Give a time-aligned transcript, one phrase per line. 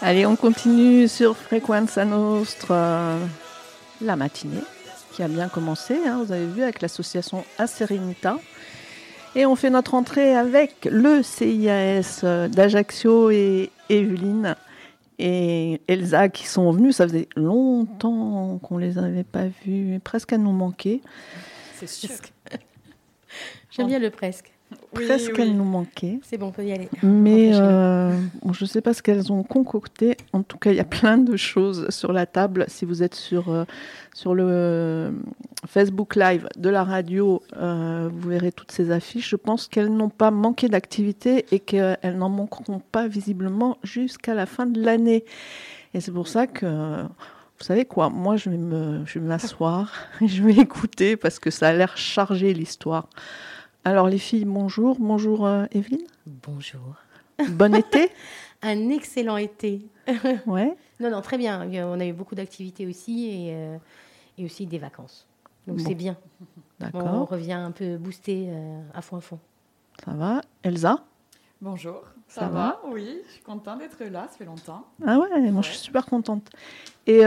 [0.00, 3.16] Allez, on continue sur Frequenza Nostra
[4.00, 4.62] la matinée
[5.12, 8.38] qui a bien commencé, hein, vous avez vu, avec l'association Aserenita.
[9.34, 14.54] Et on fait notre entrée avec le CIAS d'Ajaccio et Evelyne
[15.18, 16.96] et Elsa qui sont venus.
[16.96, 21.02] Ça faisait longtemps qu'on les avait pas vus, presque à nous manquer.
[21.74, 22.10] C'est sûr.
[23.72, 24.52] J'aime bien le presque.
[24.92, 26.18] Presque qu'elles nous manquaient.
[26.22, 26.88] C'est bon, on peut y aller.
[27.02, 28.12] Mais euh,
[28.52, 30.16] je ne sais pas ce qu'elles ont concocté.
[30.32, 32.64] En tout cas, il y a plein de choses sur la table.
[32.68, 33.64] Si vous êtes sur, euh,
[34.14, 35.10] sur le euh,
[35.66, 39.28] Facebook Live de la radio, vous verrez toutes ces affiches.
[39.30, 44.46] Je pense qu'elles n'ont pas manqué d'activité et qu'elles n'en manqueront pas visiblement jusqu'à la
[44.46, 45.24] fin de l'année.
[45.94, 47.04] Et c'est pour ça que...
[47.58, 49.92] Vous savez quoi Moi, je vais me, je m'asseoir,
[50.24, 53.08] je vais écouter parce que ça a l'air chargé l'histoire.
[53.88, 54.98] Alors les filles, bonjour.
[55.00, 56.04] Bonjour euh, Evelyne.
[56.26, 56.96] Bonjour.
[57.52, 58.10] Bon été.
[58.62, 59.86] Un excellent été.
[60.46, 60.76] ouais.
[61.00, 61.66] Non, non, très bien.
[61.86, 63.78] On a eu beaucoup d'activités aussi et, euh,
[64.36, 65.26] et, aussi des vacances.
[65.66, 66.18] Donc c'est bien.
[66.78, 67.14] D'accord.
[67.14, 69.38] On revient un peu boosté euh, à fond à fond.
[70.04, 70.42] Ça va.
[70.62, 71.02] Elsa?
[71.62, 72.02] Bonjour.
[72.26, 74.28] Ça, va, Oui, je suis contente d'être là.
[74.30, 74.84] Ça fait longtemps.
[75.06, 76.50] Ah ouais, moi je suis super contente.
[77.06, 77.22] Et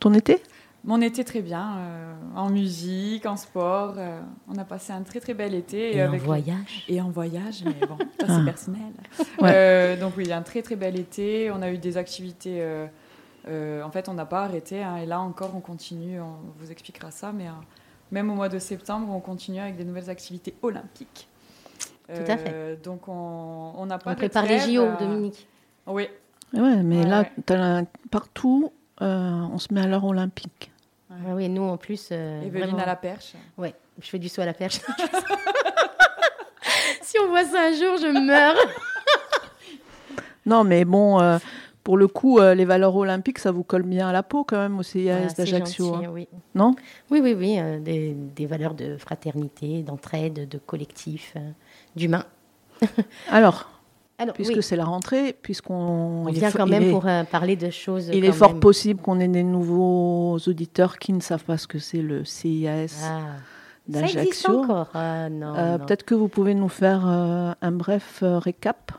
[0.00, 0.42] ton été?
[0.84, 3.94] Mon été très bien, euh, en musique, en sport.
[3.96, 5.96] Euh, on a passé un très très bel été.
[5.96, 6.84] Et en voyage.
[6.88, 8.42] Et en voyage, mais bon, ça c'est ah.
[8.44, 8.92] personnel.
[9.42, 11.50] Euh, donc oui, un très très bel été.
[11.50, 12.62] On a eu des activités.
[13.46, 14.82] en fait, on n'a pas arrêté.
[14.82, 16.20] Hein, et là encore, on continue.
[16.20, 17.32] On vous expliquera ça.
[17.32, 17.46] Mais
[18.10, 21.28] même au mois de septembre, on continue avec des nouvelles activités olympiques.
[22.08, 22.82] Tout à fait.
[22.82, 24.12] Donc on n'a pas.
[24.12, 25.46] On prépare les JO, Dominique.
[25.86, 26.08] Oui.
[26.54, 27.24] Ouais, mais là,
[28.10, 30.70] partout, on se met à l'heure olympique.
[31.28, 32.08] Oui, nous en plus.
[32.12, 33.34] Euh, Evelyne à la perche.
[33.56, 33.68] Oui,
[34.00, 34.80] je fais du saut à la perche.
[37.02, 38.56] si on voit ça un jour, je meurs.
[40.46, 41.38] non, mais bon, euh,
[41.82, 44.58] pour le coup, euh, les valeurs olympiques, ça vous colle bien à la peau quand
[44.58, 45.94] même au CIAS d'Ajaccio.
[45.94, 46.10] Hein.
[46.12, 46.28] Oui.
[46.54, 46.74] Non?
[47.10, 47.58] Oui, oui, oui.
[47.80, 51.34] Des, des, valeurs de fraternité, d'entraide, de collectif,
[51.96, 52.24] d'humain.
[53.30, 53.70] Alors,
[54.34, 58.10] puisque c'est la rentrée, puisqu'on on vient quand même pour euh, parler de choses.
[58.12, 61.78] Il est fort possible qu'on ait des nouveaux auditeurs qui ne savent pas ce que
[61.78, 63.20] c'est le CIAS ah.
[63.88, 64.60] d'Ajaccio.
[64.60, 68.92] encore ah, euh, Peut-être que vous pouvez nous faire euh, un bref récap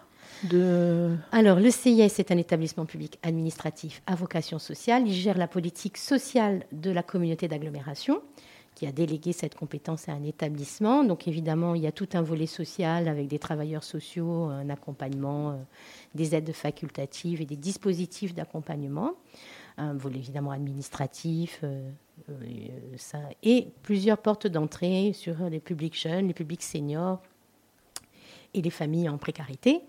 [0.43, 1.15] de.
[1.31, 5.03] Alors, le CIAS est un établissement public administratif à vocation sociale.
[5.05, 8.21] Il gère la politique sociale de la communauté d'agglomération
[8.75, 11.03] qui a délégué cette compétence à un établissement.
[11.05, 15.51] Donc évidemment, il y a tout un volet social avec des travailleurs sociaux, un accompagnement,
[15.51, 15.53] euh,
[16.13, 19.13] des aides facultatives et des dispositifs d'accompagnement.
[19.77, 21.89] Un volet évidemment administratif, euh,
[22.29, 27.21] euh, et plusieurs portes d'entrée sur les publics jeunes, les publics seniors
[28.53, 29.81] et les familles en précarité.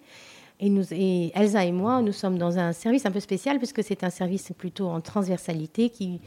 [0.60, 4.04] Et, et Elsa et moi, nous sommes dans un service un peu spécial puisque c'est
[4.04, 6.20] un service plutôt en transversalité qui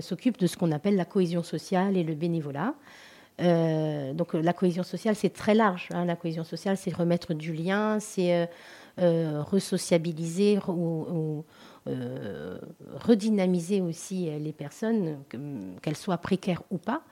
[0.00, 2.74] s'occupe de ce qu'on appelle la cohésion sociale et le bénévolat.
[3.40, 5.88] Euh, donc la cohésion sociale, c'est très large.
[5.92, 6.04] Hein.
[6.04, 8.48] La cohésion sociale, c'est remettre du lien, c'est
[9.00, 11.44] euh, resociabiliser ou,
[12.94, 15.18] redynamiser aussi les personnes,
[15.82, 17.02] qu'elles soient précaires ou pas.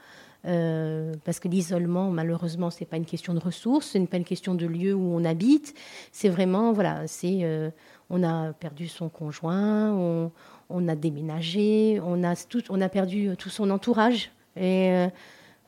[0.44, 4.54] parce que l'isolement, malheureusement, c'est pas une question de ressources, ce n'est pas une question
[4.54, 5.74] de lieu où on habite.
[6.10, 7.70] C'est vraiment, voilà, c'est,
[8.08, 10.32] on a perdu son conjoint, on,
[10.72, 14.30] on a déménagé, on a, tout, on a perdu tout son entourage.
[14.56, 15.08] Et euh,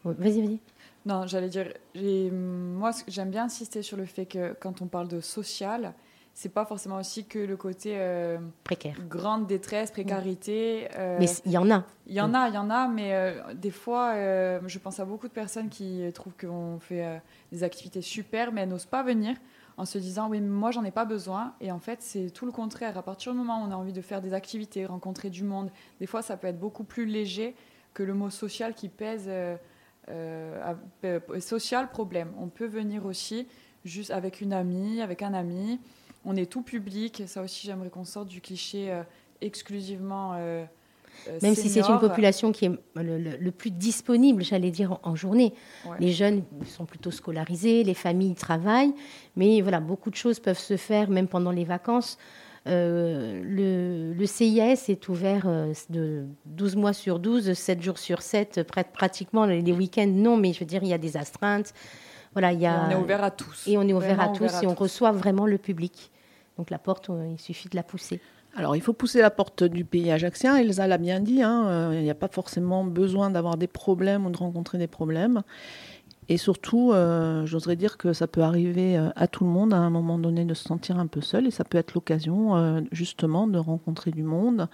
[0.04, 0.59] vas-y, vas-y.
[1.06, 5.20] Non, j'allais dire, moi, j'aime bien insister sur le fait que quand on parle de
[5.20, 5.93] social,
[6.32, 10.88] c'est pas forcément aussi que le côté euh, précaire, grande détresse, précarité.
[10.97, 11.84] Euh, mais il y en a.
[12.06, 15.28] Il y en a, il y en a, mais des fois, je pense à beaucoup
[15.28, 17.20] de personnes qui trouvent qu'on fait
[17.53, 19.37] des activités super, mais elles n'osent pas venir
[19.77, 21.55] en se disant oui, moi j'en ai pas besoin.
[21.61, 22.97] Et en fait, c'est tout le contraire.
[22.99, 25.71] À partir du moment où on a envie de faire des activités, rencontrer du monde,
[26.01, 27.55] des fois ça peut être beaucoup plus léger
[27.93, 29.25] que le mot social qui pèse.
[29.29, 29.57] Euh,
[30.11, 32.31] euh, social problème.
[32.39, 33.49] On peut venir aussi
[33.87, 35.81] juste avec une amie, avec un ami.
[36.27, 37.23] On est tout public.
[37.27, 39.03] Ça aussi, j'aimerais qu'on sorte du cliché
[39.41, 40.65] exclusivement euh,
[41.43, 45.55] Même si c'est une population qui est le, plus disponible, j'allais dire, en, journée.
[46.00, 48.94] Les jeunes sont plutôt scolarisés, les familles travaillent,
[49.37, 52.19] mais voilà, beaucoup de choses peuvent se faire même pendant les vacances.
[52.66, 58.67] Euh, le, CIS est ouvert euh, de 12 mois sur 12, 7 jours sur 7,
[58.94, 61.75] pratiquement les week-ends, non, mais je veux dire, il y a des astreintes.
[62.32, 62.87] Voilà, il y a...
[62.88, 63.64] on est ouvert à tous.
[63.67, 66.10] Et on est ouvert à tous et on reçoit vraiment le public.
[66.56, 68.20] Donc la porte, il suffit de la pousser.
[68.56, 70.56] Alors, il faut pousser la porte du pays ajaxien.
[70.56, 74.27] Elsa l'a bien dit, hein, euh, il n'y a pas forcément besoin d'avoir des problèmes
[74.27, 75.43] ou de rencontrer des problèmes.
[76.29, 79.79] Et surtout, euh, j'oserais dire que ça peut arriver euh, à tout le monde à
[79.79, 82.81] un moment donné de se sentir un peu seul et ça peut être l'occasion euh,
[82.93, 84.69] justement de rencontrer du monde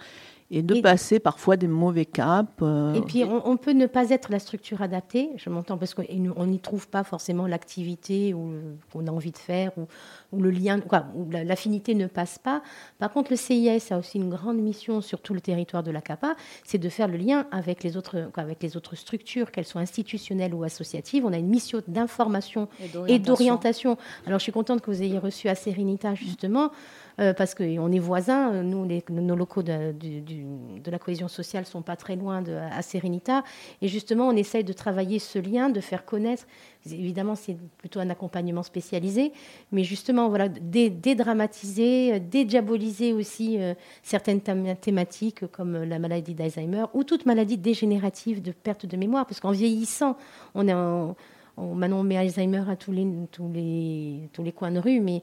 [0.49, 2.49] et de Et- passer parfois des mauvais caps.
[2.61, 5.93] euh, Et puis, on, on peut ne pas être la structure adaptée, je m'entends, parce
[5.93, 6.03] qu'on
[6.37, 8.53] on n'y trouve pas forcément l'activité ou-
[8.93, 9.87] qu'on a envie de faire, ou,
[10.31, 11.05] ou le lien, quoi,
[11.43, 12.61] l'affinité ne passe pas.
[12.99, 16.01] Par contre, le CIS a aussi une grande mission sur tout le territoire de la
[16.01, 19.65] CAPA, c'est de faire le lien avec les autres, quoi, avec les autres structures, qu'elles
[19.65, 21.25] soient institutionnelles ou associatives.
[21.25, 22.67] On a une mission d'information
[23.07, 23.97] et d'orientation.
[24.25, 26.71] Alors, je suis contente que vous ayez reçu à Sérénita, justement,
[27.19, 28.63] euh, parce qu'on est voisins.
[28.63, 30.45] Nous, les- nos locaux de, du- du-
[30.81, 33.43] de la cohésion sociale sont pas très loin de, à Sérénita.
[33.81, 36.45] Et justement, on essaye de travailler ce lien, de faire connaître.
[36.85, 39.33] Évidemment, c'est plutôt un accompagnement spécialisé,
[39.71, 43.73] mais justement, dédramatiser, euh, dédiaboliser aussi euh,
[44.03, 48.97] certaines thém- thématiques comme euh, la maladie d'Alzheimer ou toute maladie dégénérative de perte de
[48.97, 50.17] mémoire, parce qu'en vieillissant,
[50.55, 51.15] on est en,
[52.03, 55.21] met Alzheimer à tous les, coins de rue, mais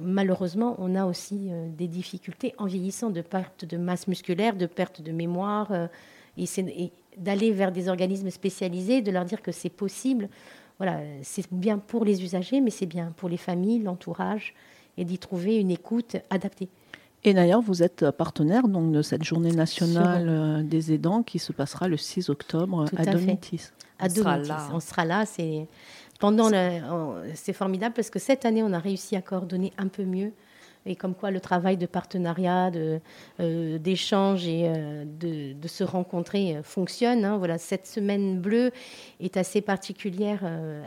[0.00, 5.02] malheureusement, on a aussi des difficultés en vieillissant de perte de masse musculaire, de perte
[5.02, 5.70] de mémoire,
[6.38, 10.28] et d'aller vers des organismes spécialisés, de leur dire que c'est possible.
[10.78, 14.54] Voilà, c'est bien pour les usagers, mais c'est bien pour les familles, l'entourage,
[14.96, 16.68] et d'y trouver une écoute adaptée.
[17.24, 21.52] Et d'ailleurs, vous êtes partenaire donc, de cette journée nationale euh, des aidants qui se
[21.52, 23.06] passera le 6 octobre Tout à, à.
[23.06, 23.70] Domitis.
[23.98, 24.52] à On sera Domitis.
[24.72, 25.24] On sera là.
[25.24, 25.66] C'est
[26.20, 26.50] pendant
[27.34, 30.32] c'est formidable parce que cette année on a réussi à coordonner un peu mieux
[30.86, 32.70] et comme quoi le travail de partenariat,
[33.40, 37.24] euh, d'échange et euh, de, se rencontrer euh, fonctionne.
[37.24, 37.38] hein.
[37.38, 38.70] Voilà, cette semaine bleue
[39.20, 40.40] est assez particulière.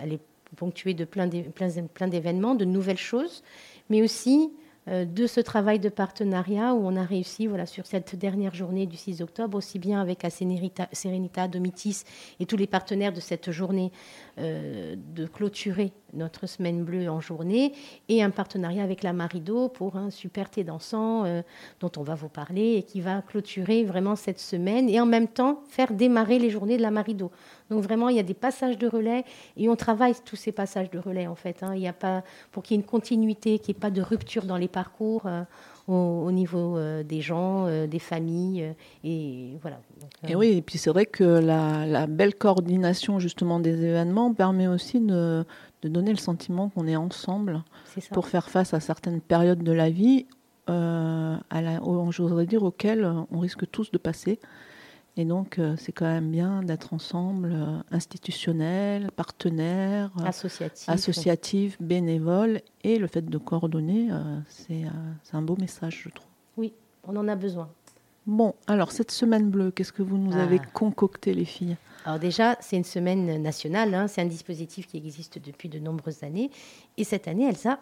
[0.03, 0.21] elle est
[0.55, 3.43] ponctuée de plein d'é- plein, plein d'événements, de nouvelles choses,
[3.89, 4.51] mais aussi
[4.87, 8.95] de ce travail de partenariat où on a réussi, voilà, sur cette dernière journée du
[8.95, 12.03] 6 octobre, aussi bien avec Serenita, Serenita Domitis
[12.39, 13.91] et tous les partenaires de cette journée,
[14.39, 17.73] euh, de clôturer notre semaine bleue en journée,
[18.07, 21.41] et un partenariat avec la Marido pour un super thé dansant euh,
[21.79, 25.27] dont on va vous parler et qui va clôturer vraiment cette semaine et en même
[25.27, 27.31] temps faire démarrer les journées de la Marido.
[27.69, 29.25] Donc vraiment, il y a des passages de relais
[29.57, 31.63] et on travaille tous ces passages de relais en fait.
[31.63, 31.73] hein.
[31.75, 34.01] Il y a pas pour qu'il y ait une continuité, qu'il n'y ait pas de
[34.01, 35.43] rupture dans les parcours euh,
[35.87, 38.73] au, au niveau euh, des gens, euh, des familles
[39.03, 39.77] et voilà.
[39.99, 44.33] Donc, Et oui, et puis c'est vrai que la, la belle coordination justement des événements
[44.33, 45.45] permet aussi de,
[45.81, 47.63] de donner le sentiment qu'on est ensemble
[48.13, 50.25] pour faire face à certaines périodes de la vie,
[50.67, 54.39] à la, au- j'oserais dire, auxquelles on risque tous de passer.
[55.19, 60.87] Et donc, euh, c'est quand même bien d'être ensemble, euh, institutionnels, partenaires, euh, associatif.
[60.87, 62.61] associatifs, bénévoles.
[62.83, 64.09] Et le fait de coordonner,
[64.47, 64.83] c'est
[65.33, 66.29] un beau message, je trouve.
[66.55, 66.71] Oui,
[67.03, 67.67] on en a besoin.
[68.27, 70.43] Bon, alors, cette semaine bleue, qu'est-ce que vous nous Ah.
[70.43, 71.77] avez concocté, les filles?
[72.05, 76.23] Alors déjà, c'est une semaine nationale, hein, c'est un dispositif qui existe depuis de nombreuses
[76.23, 76.51] années.
[76.97, 77.79] Et cette année, Elsa,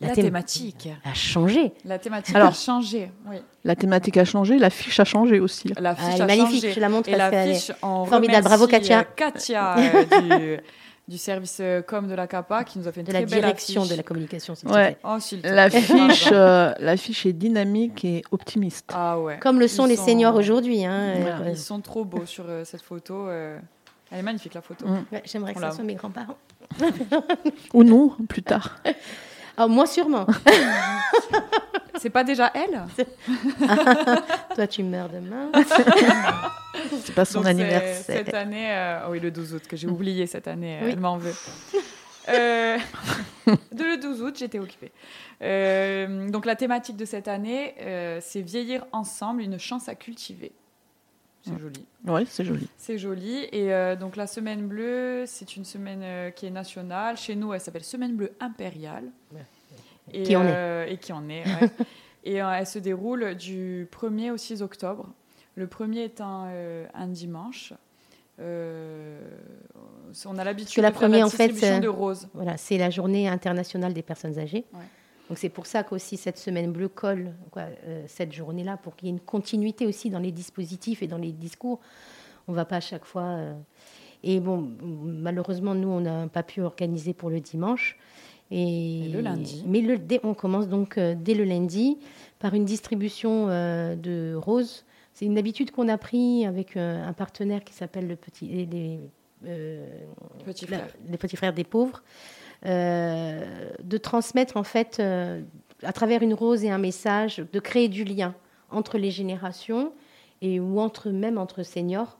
[0.00, 0.88] La, thém- thématique.
[1.04, 1.72] a changé.
[1.84, 3.10] La thématique Alors- a changé.
[3.26, 3.36] Oui.
[3.64, 5.72] La thématique a changé, la fiche a changé aussi.
[5.78, 6.72] La Ah, fiche elle est a magnifique, changé.
[6.74, 8.24] je la montre Et la est fiche, on formidable.
[8.26, 9.00] remercie, Bravo, Katia.
[9.00, 10.04] euh, Katia euh,
[10.58, 10.60] du,
[11.08, 13.30] du service euh, com de la CAPA qui nous a fait une de la très
[13.30, 13.92] belle direction affiche.
[13.92, 14.54] de la communication.
[14.54, 14.98] s'il te Ouais.
[15.04, 18.90] Oh, La fiche, euh, la fiche est dynamique et optimiste.
[18.92, 19.38] Ah ouais.
[19.38, 20.84] Comme le sont Ils les sont- seniors aujourd'hui.
[20.84, 21.36] hein, Voilà.
[21.38, 23.28] euh, Ils sont trop beaux sur euh, cette photo.
[23.28, 23.58] euh.
[24.10, 24.86] Elle est magnifique la photo.
[24.86, 25.04] Mm.
[25.12, 26.36] ouais, J'aimerais que ce l'a- soit mes grands-parents.
[27.72, 28.76] Ou non, plus tard.
[29.56, 30.26] Ah, moi sûrement.
[32.00, 32.82] C'est pas déjà elle
[34.54, 35.50] Toi, tu meurs demain.
[37.02, 38.24] C'est pas son Donc, anniversaire.
[38.24, 40.90] Cette année, euh, oh oui, le 12 août, que j'ai oublié cette année, euh, Oui.
[40.92, 41.32] elle m'en veut.
[42.28, 42.78] Euh,
[43.46, 44.92] de le 12 août, j'étais occupée.
[45.42, 50.52] Euh, donc la thématique de cette année, euh, c'est vieillir ensemble, une chance à cultiver.
[51.42, 51.58] C'est Mm.
[51.58, 51.86] joli.
[52.06, 52.68] Oui, c'est joli.
[52.78, 53.46] C'est joli.
[53.52, 57.16] Et euh, donc la semaine bleue, c'est une semaine euh, qui est nationale.
[57.18, 59.04] Chez nous, elle s'appelle Semaine bleue impériale.
[60.12, 60.52] Et, Qui en est.
[60.54, 61.44] euh, Et qui en est.
[61.44, 61.70] ouais.
[62.24, 65.08] et euh, elle se déroule du 1er au 6 octobre.
[65.56, 67.72] Le premier étant euh, un dimanche.
[68.40, 69.20] Euh,
[70.26, 72.28] on a l'habitude de faire première, la en fait, distribution de roses.
[72.34, 74.64] Voilà, c'est la journée internationale des personnes âgées.
[74.72, 74.80] Ouais.
[75.28, 79.08] Donc c'est pour ça qu'aussi cette semaine bleue colle quoi, euh, cette journée-là, pour qu'il
[79.08, 81.80] y ait une continuité aussi dans les dispositifs et dans les discours.
[82.46, 83.22] On ne va pas à chaque fois.
[83.22, 83.54] euh,
[84.22, 87.96] Et bon, malheureusement, nous, on n'a pas pu organiser pour le dimanche.
[88.56, 89.64] Et, Et le lundi.
[89.66, 91.98] Mais le, on commence donc euh, dès le lundi
[92.38, 94.84] par une distribution euh, de roses.
[95.12, 98.46] C'est une habitude qu'on a pris avec euh, un partenaire qui s'appelle le petit.
[98.46, 99.00] les- les,
[99.46, 99.86] euh,
[100.44, 100.94] Petit la- frère.
[101.08, 102.02] les petits frères des pauvres,
[102.66, 105.40] euh, de transmettre en fait euh,
[105.82, 108.34] à travers une rose et un message, de créer du lien
[108.70, 109.92] entre les générations
[110.42, 112.18] et ou entre même entre seniors,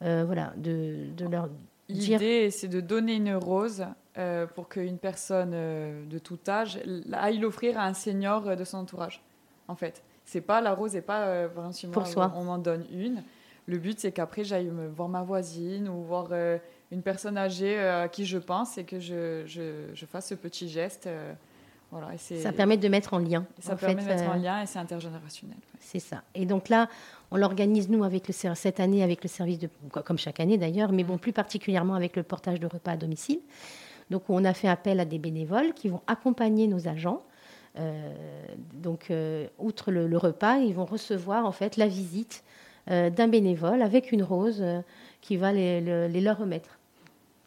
[0.00, 1.48] voilà, de, de leur
[1.88, 3.84] L'idée, c'est de donner une rose
[4.18, 6.78] euh, pour qu'une personne euh, de tout âge
[7.12, 9.22] aille l'offrir à un senior euh, de son entourage.
[9.68, 11.48] En fait, c'est pas la rose, et pas
[11.92, 12.32] pour soi.
[12.34, 13.22] On m'en donne une.
[13.66, 16.28] Le but, c'est qu'après, j'aille me voir ma voisine ou voir
[16.90, 20.68] une personne âgée à qui je pense et que je, je, je fasse ce petit
[20.68, 21.08] geste.
[21.90, 23.44] Voilà, et ça permet de mettre en lien.
[23.58, 25.58] Ça permet de mettre en lien et c'est intergénérationnel.
[25.80, 26.22] C'est ça.
[26.34, 26.88] Et donc là,
[27.30, 29.68] on l'organise, nous, avec le, cette année, avec le service de.
[29.90, 33.40] comme chaque année d'ailleurs, mais bon, plus particulièrement avec le portage de repas à domicile.
[34.10, 37.22] Donc, on a fait appel à des bénévoles qui vont accompagner nos agents.
[37.78, 38.14] Euh,
[38.74, 42.42] donc, euh, outre le, repas, ils vont recevoir en fait la visite
[42.90, 44.64] euh, d'un bénévole avec une rose
[45.20, 46.78] qui va les, les, leur remettre.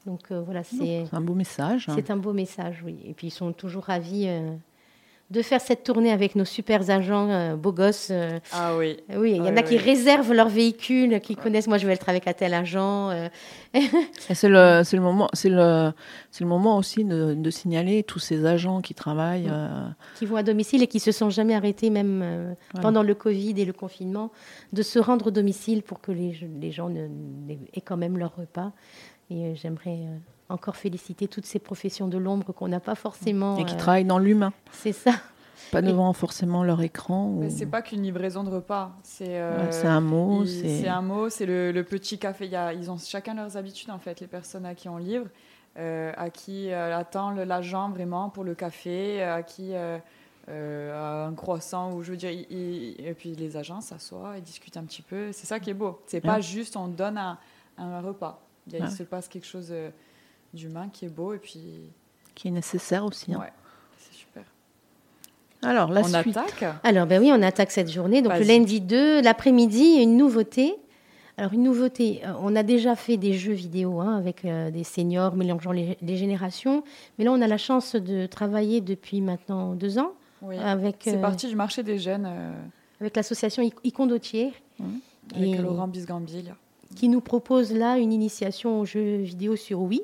[0.06, 1.88] Donc voilà, c'est un beau message.
[1.94, 2.98] C'est un beau message, oui.
[3.06, 4.28] Et puis ils sont toujours ravis
[5.30, 8.10] de faire cette tournée avec nos super agents euh, beaux gosses.
[8.10, 8.40] Euh.
[8.52, 8.98] ah oui.
[9.16, 11.68] Oui, il y en a qui réservent leur véhicule, qui connaissent.
[11.68, 13.12] Moi, je vais être avec un tel agent.
[13.12, 13.28] Euh.
[14.20, 15.92] c'est le, le, moment, c'est le,
[16.40, 19.52] le moment aussi de, signaler tous ces agents qui travaillent,
[20.16, 23.66] qui vont à domicile et qui se sont jamais arrêtés, même pendant le Covid et
[23.66, 24.32] le confinement,
[24.74, 28.72] de se rendre au domicile pour que les, les gens aient quand même leur repas.
[29.30, 30.00] Et j'aimerais
[30.50, 33.58] encore féliciter toutes ces professions de l'ombre qu'on n'a pas forcément.
[33.58, 34.51] Et qui euh, travaillent dans l'humain.
[34.72, 35.13] C'est ça.
[35.72, 37.36] Pas devant forcément leur écran.
[37.38, 38.91] Mais c'est pas qu'une livraison de repas.
[39.03, 40.44] C'est euh, un mot.
[40.46, 42.46] C'est un mot, c'est le, petit café.
[42.46, 44.98] Il y a, ils ont chacun leurs habitudes, en fait, les personnes à qui on
[44.98, 45.27] livre,
[45.77, 52.12] euh, à qui attend l'agent vraiment pour le café, à qui un croissant, ou je
[52.12, 55.32] veux dire, et puis les agents s'assoient et discutent un petit peu.
[55.34, 56.01] C'est ça qui est beau.
[56.08, 57.38] C'est pas juste on donne un,
[57.77, 58.41] un repas.
[58.72, 59.72] Il, se passe quelque chose
[60.53, 61.91] d'humain qui est beau et puis.
[62.36, 63.34] Qui est nécessaire aussi.
[63.34, 63.39] Hein.
[63.39, 63.53] Ouais,
[63.98, 64.44] c'est super.
[65.62, 68.22] Alors, la on attaque Alors, ben oui, on attaque cette journée.
[68.22, 70.75] Donc, le lundi 2, l'après-midi, une nouveauté.
[71.38, 74.84] Alors, une nouveauté, euh, on a déjà fait des jeux vidéo hein, avec euh, des
[74.84, 76.84] seniors mélangeant les, générations.
[77.18, 80.12] Mais là, on a la chance de travailler depuis maintenant deux ans.
[80.41, 80.58] Oui.
[80.58, 82.27] Avec, c'est euh, parti du marché des jeunes.
[83.00, 84.53] Avec l'association Icondotier.
[84.79, 84.86] Mmh.
[85.36, 86.56] Avec Laurent Bisgambil.
[86.96, 90.01] Qui nous propose là une initiation aux jeux vidéo sur Wii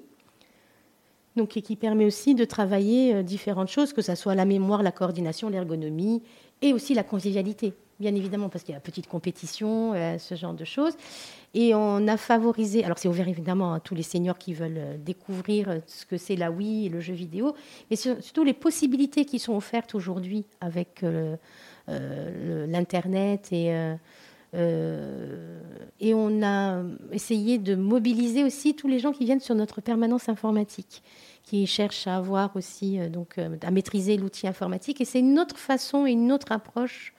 [1.35, 4.91] donc, qui permet aussi de travailler euh, différentes choses, que ce soit la mémoire, la
[4.91, 6.23] coordination, l'ergonomie
[6.61, 10.53] et aussi la convivialité, bien évidemment, parce qu'il y a petite compétition, euh, ce genre
[10.53, 10.93] de choses.
[11.53, 14.97] Et on a favorisé, alors c'est ouvert évidemment à tous les seniors qui veulent euh,
[14.97, 17.53] découvrir ce que c'est la Wii et le jeu vidéo,
[17.89, 21.03] mais surtout les possibilités qui sont offertes aujourd'hui avec
[21.87, 23.95] l'Internet et
[25.99, 30.29] et on a essayé de mobiliser aussi tous les gens qui viennent sur notre permanence
[30.29, 31.01] informatique,
[31.43, 34.99] qui cherchent à avoir aussi, euh, donc, euh, à maîtriser l'outil informatique.
[34.99, 37.13] Et c'est une autre façon et une autre approche,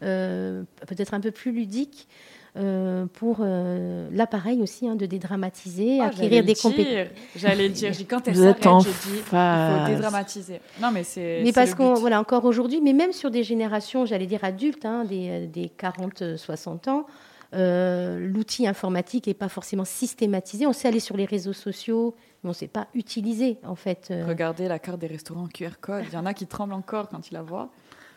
[0.00, 2.08] peut-être un peu plus ludique,
[2.56, 7.08] euh, pour euh, l'appareil aussi, hein, de dédramatiser, ah, acquérir des compétences.
[7.34, 10.60] J'allais dire, quand elle s'arrête, j'ai dit, il faut dédramatiser.
[10.80, 11.40] Non, mais c'est.
[11.42, 15.04] Mais parce qu'on, voilà, encore aujourd'hui, mais même sur des générations, j'allais dire adultes, hein,
[15.04, 17.06] des, des 40-60 ans,
[17.54, 20.64] euh, l'outil informatique n'est pas forcément systématisé.
[20.68, 24.12] On sait aller sur les réseaux sociaux, mais on ne sait pas utiliser, en fait.
[24.28, 26.04] Regardez la carte des restaurants QR code.
[26.06, 27.70] Il y en a qui tremblent encore quand ils la voient.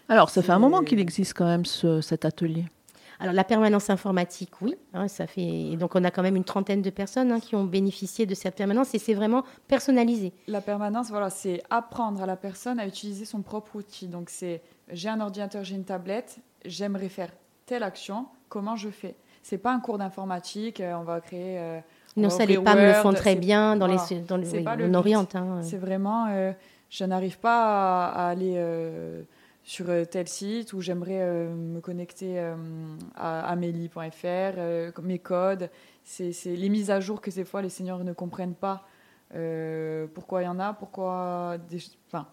[0.09, 2.65] Alors, ça fait un moment qu'il existe quand même ce, cet atelier.
[3.19, 5.75] Alors la permanence informatique, oui, hein, ça fait.
[5.75, 8.55] donc on a quand même une trentaine de personnes hein, qui ont bénéficié de cette
[8.55, 10.33] permanence et c'est vraiment personnalisé.
[10.47, 14.07] La permanence, voilà, c'est apprendre à la personne à utiliser son propre outil.
[14.07, 17.31] Donc c'est j'ai un ordinateur, j'ai une tablette, j'aimerais faire
[17.65, 19.15] telle action, comment je fais?
[19.41, 21.57] C'est pas un cours d'informatique, euh, on va créer.
[21.59, 21.79] Euh,
[22.17, 23.97] non, ça les PAM le font très bien dans les
[24.27, 24.45] dans le,
[24.89, 25.35] on oriente.
[25.35, 26.51] Hein, c'est vraiment, euh,
[26.89, 28.55] je n'arrive pas à, aller
[29.67, 32.55] sur euh, tel site où j'aimerais euh, me connecter euh,
[33.15, 35.69] à amélie.fr, mes codes.
[36.05, 38.87] C'est les mises à jour que ces fois les seniors ne comprennent pas
[40.13, 42.27] pourquoi il y en a, pourquoi des, enfin,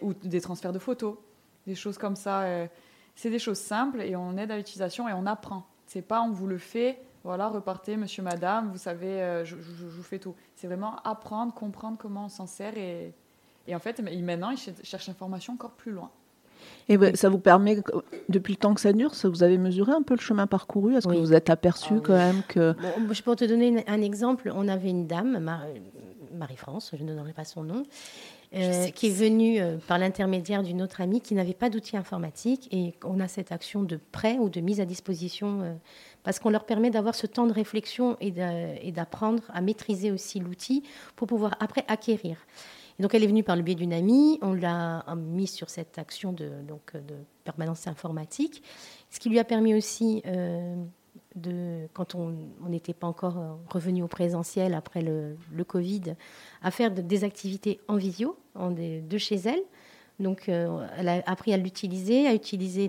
[0.00, 1.18] ou des transferts de photos,
[1.66, 2.46] des choses comme ça.
[3.14, 5.66] c'est des choses simples et on aide à l'utilisation et on apprend.
[5.84, 10.02] C'est pas on vous le fait, voilà, repartez, monsieur, madame, vous savez, je, je, vous
[10.02, 10.34] fais tout.
[10.56, 13.12] C'est vraiment apprendre, comprendre comment on s'en sert et,
[13.66, 16.10] et en fait, maintenant, ils cherchent l'information encore plus loin.
[16.88, 17.82] Et ça vous permet,
[18.28, 20.96] depuis le temps que ça dure, ça vous avez mesuré un peu le chemin parcouru?
[20.96, 22.74] Est-ce que vous êtes aperçu ah quand même que...
[23.10, 24.50] je peux te donner un exemple.
[24.54, 25.38] On avait une dame,
[26.34, 27.84] Marie-France, je ne donnerai pas son nom,
[28.54, 32.68] euh, qui est venue euh, par l'intermédiaire d'une autre amie qui n'avait pas d'outils informatiques.
[32.72, 35.74] Et on a cette action de prêt ou de mise à disposition euh,
[36.22, 38.30] parce qu'on leur permet d'avoir ce temps de réflexion et
[38.92, 40.82] d'apprendre à maîtriser aussi l'outil
[41.16, 42.36] pour pouvoir après acquérir
[42.98, 46.32] donc elle est venue par le biais d'une amie, on l'a mise sur cette action
[46.32, 48.62] de, donc, de permanence informatique,
[49.10, 50.76] ce qui lui a permis aussi, euh,
[51.34, 52.36] de, quand on
[52.68, 56.14] n'était pas encore revenu au présentiel après le, Covid,
[56.62, 59.62] à faire des activités en visio, de chez elle.
[60.20, 62.88] Donc, elle a appris à l'utiliser, à utiliser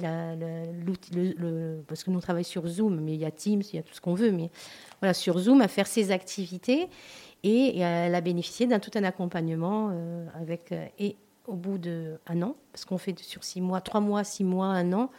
[1.88, 3.96] parce que nous travaillons sur Zoom, mais il y a Teams, il y a tout
[3.96, 4.52] ce qu'on veut, mais
[5.00, 6.88] voilà, sur Zoom, à faire ses activités.
[7.48, 9.92] Et, elle a bénéficié d'un tout un accompagnement
[10.36, 11.16] avec et
[11.48, 14.94] au bout d'un an, parce qu'on fait sur six mois, trois mois, six mois, un
[14.94, 15.12] an.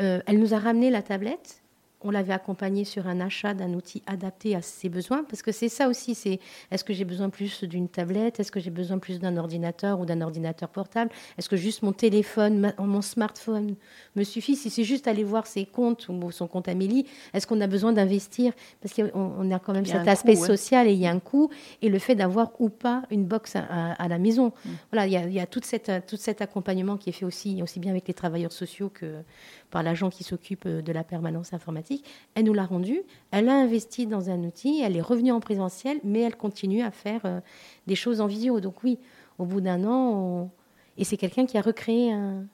[0.00, 1.57] Euh, elle nous a ramené la tablette
[2.00, 5.68] on l'avait accompagné sur un achat d'un outil adapté à ses besoins, parce que c'est
[5.68, 6.38] ça aussi, c'est
[6.70, 10.04] est-ce que j'ai besoin plus d'une tablette, est-ce que j'ai besoin plus d'un ordinateur ou
[10.04, 13.74] d'un ordinateur portable, est-ce que juste mon téléphone, mon smartphone
[14.14, 17.60] me suffit, si c'est juste aller voir ses comptes ou son compte Amélie, est-ce qu'on
[17.60, 21.10] a besoin d'investir, parce qu'on a quand même cet aspect social et il y a
[21.10, 21.50] un coût,
[21.82, 24.52] et le fait d'avoir ou pas une box à, la maison.
[24.64, 24.70] Mm.
[24.92, 27.90] Voilà, il y a, tout, cette, tout cet accompagnement qui est fait aussi, aussi bien
[27.90, 29.22] avec les travailleurs sociaux que
[29.70, 34.06] par l'agent qui s'occupe de la permanence informatique elle nous l'a rendu, elle a investi
[34.06, 37.40] dans un outil, elle est revenue en présentiel, mais elle continue à faire euh,
[37.86, 38.60] des choses en visio.
[38.60, 38.98] Donc oui,
[39.38, 40.50] au bout d'un an,
[40.96, 42.44] et c'est quelqu'un qui a recréé un...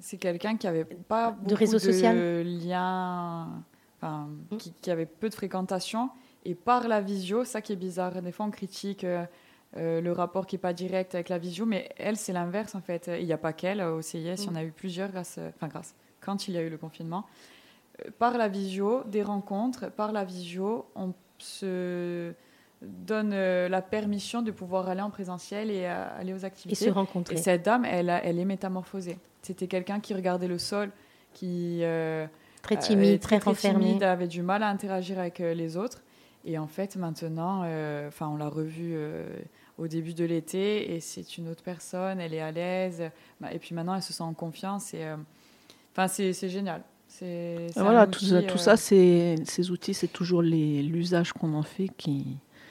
[0.00, 3.62] C'est quelqu'un qui avait pas beaucoup de réseau social, de liens,
[3.96, 4.56] enfin, mm.
[4.56, 6.10] qui, avait peu de fréquentation.
[6.44, 8.20] Et par la visio, ça qui est bizarre.
[8.20, 9.24] Des fois, on critique euh,
[9.76, 12.80] euh, le rapport qui est pas direct avec la visio, mais elle, c'est l'inverse en
[12.80, 13.08] fait.
[13.18, 15.68] Il n'y a pas qu'elle au CIS, il y en a eu plusieurs grâce, enfin
[15.68, 17.26] grâce, quand il y a eu le confinement
[18.18, 22.32] par la visio, des rencontres, par la visio, on se
[22.82, 26.84] donne euh, la permission de pouvoir aller en présentiel et euh, aller aux activités.
[26.84, 27.36] Et se rencontrer.
[27.36, 29.18] Et cette dame, elle, elle est métamorphosée.
[29.42, 30.90] C'était quelqu'un qui regardait le sol,
[31.32, 31.80] qui...
[31.82, 32.26] Euh,
[32.62, 36.02] très timide, très, très, timide, avait du mal à interagir avec les autres.
[36.46, 37.60] Et en fait, maintenant,
[38.08, 38.96] enfin, on l'a revue
[39.76, 43.02] au début de l'été et c'est une autre personne, elle est à l'aise.
[43.38, 44.94] Bah, et puis maintenant, elle se sent en confiance.
[44.94, 45.04] Et,
[45.96, 46.82] enfin, c'est génial.
[47.76, 52.26] Voilà, tout, tout, ça, euh, ces outils, c'est toujours l'usage qu'on en fait qui.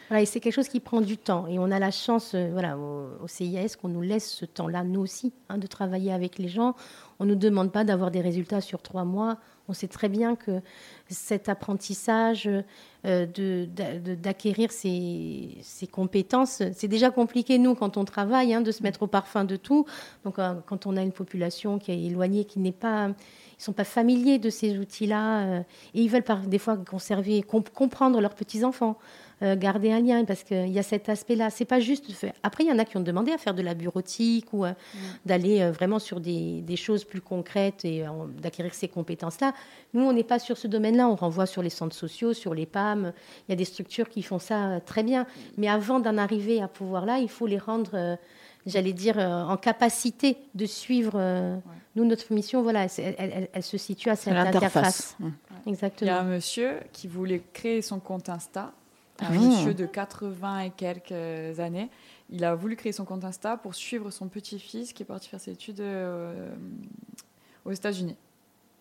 [0.09, 1.47] Voilà, et c'est quelque chose qui prend du temps.
[1.47, 4.99] Et on a la chance, euh, voilà, au, CIS, qu'on nous laisse ce temps-là, nous
[4.99, 6.75] aussi, hein, de travailler avec les gens.
[7.19, 9.37] On ne nous demande pas d'avoir des résultats sur trois mois.
[9.69, 10.61] On sait très bien que
[11.09, 12.49] cet apprentissage,
[13.05, 13.25] euh,
[14.17, 19.03] d'acquérir ces, ces, compétences, c'est déjà compliqué, nous, quand on travaille, hein, de se mettre
[19.03, 19.85] au parfum de tout.
[20.25, 23.11] Donc, quand on a une population qui est éloignée, qui n'est pas
[23.63, 25.59] ils sont pas familiers de ces outils-là euh,
[25.93, 30.23] et ils veulent par, des fois conserver, comprendre leurs petits enfants, euh, garder un lien
[30.25, 31.49] parce qu'il y a cet aspect-là.
[31.49, 32.05] C'est pas juste.
[32.43, 34.71] Après, il y en a qui ont demandé à faire de la bureautique ou euh,
[34.71, 34.97] mm.
[35.25, 38.05] d'aller vraiment sur des, des, choses plus concrètes et
[38.41, 39.53] d'acquérir ces compétences-là.
[39.93, 41.09] Nous, on n'est pas sur ce domaine-là.
[41.09, 43.11] On renvoie sur les centres sociaux, sur les PAM.
[43.47, 45.25] Il y a des structures qui font ça très bien.
[45.57, 48.17] Mais avant d'en arriver à pouvoir là, il faut les rendre
[48.65, 51.13] j'allais dire, euh, en capacité de suivre.
[51.15, 51.57] Euh,
[51.95, 55.15] nous, notre mission, voilà, elle, se situe à cette interface.
[55.67, 56.09] Exactement.
[56.09, 58.73] Il y a un monsieur qui voulait créer son compte Insta,
[59.19, 59.47] un mmh.
[59.47, 61.89] monsieur de 80 et quelques années.
[62.29, 65.39] Il a voulu créer son compte Insta pour suivre son petit-fils qui est parti faire
[65.39, 66.53] ses études euh,
[67.65, 68.15] aux États-Unis.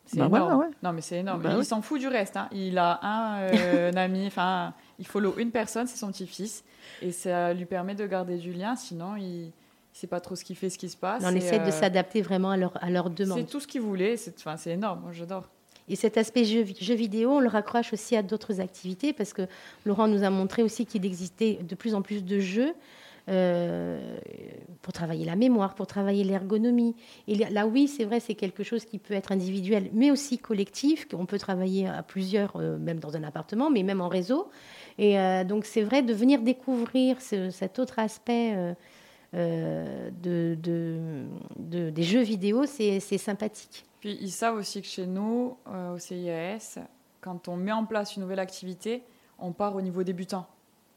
[0.07, 0.71] C'est bah énorme.
[0.83, 1.42] Non, mais c'est énorme.
[1.42, 2.37] Bah il s'en fout du reste.
[2.37, 2.49] Hein.
[2.53, 6.64] Il a un, ami, enfin, il follow une personne, c'est son petit-fils.
[7.01, 8.75] Et ça lui permet de garder du lien.
[8.75, 9.53] Sinon, il,
[9.92, 11.23] c'est pas trop ce qui fait, ce qui se passe.
[11.25, 13.38] on essaie de euh, s'adapter vraiment à leur, à leur demande.
[13.38, 15.49] C'est tout ce qu'ils voulaient, c'est énorme, moi j'adore.
[15.88, 19.42] Et cet aspect jeu, vidéo, on le raccroche aussi à d'autres activités parce que
[19.85, 22.73] Laurent nous a montré aussi qu'il existait de plus en plus de jeux
[23.29, 24.16] euh,
[24.81, 26.97] pour travailler la mémoire, pour travailler l'ergonomie.
[27.29, 31.07] Et là, oui, c'est vrai, c'est quelque chose qui peut être individuel, mais aussi collectif,
[31.09, 34.51] qu'on peut travailler à plusieurs, euh, même dans un appartement, mais même en réseau.
[34.99, 35.16] Et
[35.49, 38.75] donc, c'est vrai de venir découvrir cet autre aspect
[39.35, 43.87] euh, de, de, des jeux vidéo, c'est sympathique.
[44.03, 46.81] Puis ils savent aussi que chez nous, euh, au CIAS,
[47.23, 49.03] quand on met en place une nouvelle activité,
[49.38, 50.47] on part au niveau débutant.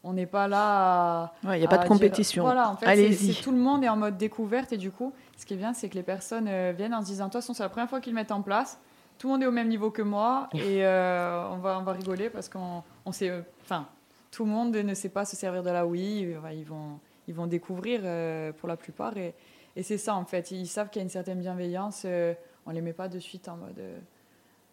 [0.04, 2.44] On n'est pas là Il n'y a pas de compétition.
[2.44, 4.74] Voilà, en fait, c'est tout le monde est en mode découverte.
[4.74, 7.06] Et du coup, ce qui est bien, c'est que les personnes euh, viennent en se
[7.06, 8.78] disant, de toute façon, c'est la première fois qu'ils mettent en place.
[9.18, 10.50] Tout le monde est au même niveau que moi.
[10.54, 13.32] Et on, va, on va rigoler parce qu'on on sait...
[13.62, 13.88] Enfin,
[14.30, 16.36] tout le monde ne sait pas se servir de la Wii.
[16.54, 19.18] Ils vont ils vont découvrir euh, pour la plupart.
[19.18, 19.34] Et,
[19.76, 20.52] et c'est ça, en fait.
[20.52, 22.04] Ils savent qu'il y a une certaine bienveillance.
[22.06, 22.34] Euh,
[22.66, 23.80] on ne les met pas de suite en mode.
[23.80, 23.98] Euh,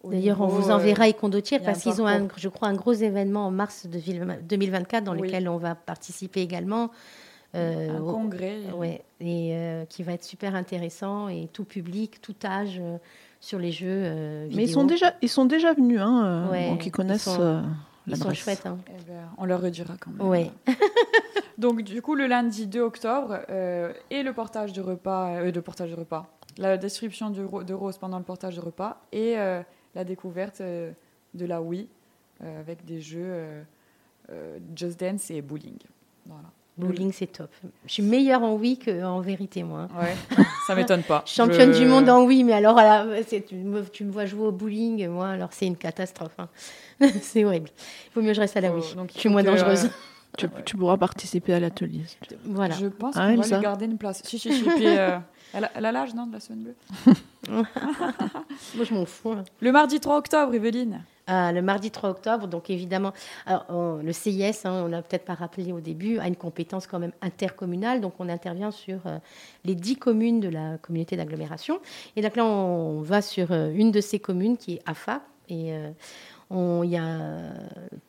[0.04, 3.46] D'ailleurs, on vous enverra et Condottiere parce qu'ils ont, un, je crois, un gros événement
[3.46, 4.00] en mars de
[4.40, 6.90] 2024 dans lequel on va participer également.
[7.54, 8.58] un congrès.
[8.76, 9.54] Ouais, et
[9.88, 12.82] qui va être super intéressant et tout public, tout âge
[13.38, 14.48] sur les jeux.
[14.52, 17.38] Mais ils sont déjà, ils sont déjà venus, hein, donc ils connaissent.
[18.06, 18.66] Ils sont, chouettes.
[18.66, 18.78] Hein.
[18.88, 20.26] Eh ben, on leur redira quand même.
[20.26, 20.50] Ouais.
[21.58, 25.60] Donc, du coup, le lundi 2 octobre, euh, et le portage de repas, euh, de
[25.60, 26.26] portage de repas,
[26.58, 29.62] la distribution de, de roses pendant le portage de repas, et euh,
[29.94, 30.94] la découverte de
[31.46, 31.88] la Wii
[32.40, 33.64] avec des jeux
[34.74, 35.78] Just Dance et bowling.
[36.26, 36.50] Voilà.
[36.78, 37.50] Bowling, c'est top.
[37.86, 39.88] Je suis meilleure en oui qu'en vérité, moi.
[40.00, 40.16] Ouais,
[40.66, 41.22] ça m'étonne pas.
[41.26, 42.80] Championne du monde en oui, mais alors
[43.28, 46.34] tu, me, tu, me, vois jouer au bowling, moi, alors c'est une catastrophe.
[46.38, 46.48] Hein.
[47.20, 47.68] c'est horrible.
[48.06, 48.82] Il vaut mieux que je reste à la oui.
[48.96, 49.90] Donc, je suis moins dangereuse.
[50.64, 52.04] Tu, pourras participer à l'atelier.
[52.46, 52.74] Voilà.
[52.74, 54.22] Je pense ah, qu'on va lui garder une place.
[54.24, 54.62] Si, si, si.
[54.62, 55.18] Puis, euh,
[55.54, 56.76] elle a l'âge, non, de la semaine bleue
[57.48, 59.32] Moi, je m'en fous.
[59.32, 59.44] Hein.
[59.60, 63.12] Le mardi 3 octobre, Evelyne le mardi 3 octobre, donc évidemment,
[63.48, 67.12] le CIS, hein, on l'a peut-être pas rappelé au début, a une compétence quand même
[67.20, 69.18] intercommunale, donc on intervient sur euh,
[69.64, 71.80] les dix communes de la communauté d'agglomération.
[72.16, 75.72] Et donc là, on va sur euh, une de ces communes qui est AFA, et
[75.72, 75.90] euh,
[76.50, 77.54] il y a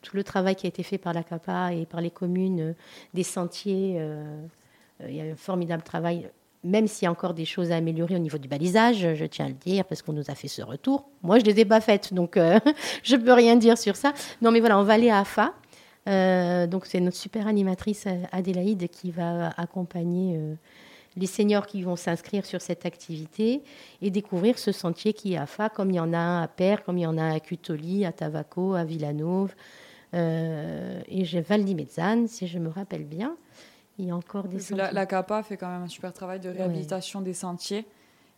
[0.02, 2.74] tout le travail qui a été fait par la CAPA et par les communes,
[3.14, 3.98] des sentiers,
[5.00, 6.28] il y a un formidable travail
[6.64, 9.46] même s'il y a encore des choses à améliorer au niveau du balisage, je tiens
[9.46, 11.04] à le dire, parce qu'on nous a fait ce retour.
[11.22, 12.58] Moi, je ne les ai pas faites, donc euh,
[13.02, 14.14] je ne peux rien dire sur ça.
[14.40, 15.52] Non, mais voilà, on va aller à AFA.
[16.08, 20.40] Euh, donc, c'est notre super animatrice euh, Adélaïde qui va accompagner
[21.16, 23.62] les seniors qui vont s'inscrire sur cette activité
[24.02, 26.98] et découvrir ce sentier qui est AFA, comme il y en a à Père, comme
[26.98, 29.54] il y en a à Cutoli, à Tavaco, à Villanove.
[30.14, 31.76] et j'ai Val di
[32.26, 33.36] si je me rappelle bien.
[33.98, 36.48] Il y a encore des la, la, CAPA fait quand même un super travail de
[36.48, 37.86] réhabilitation des sentiers.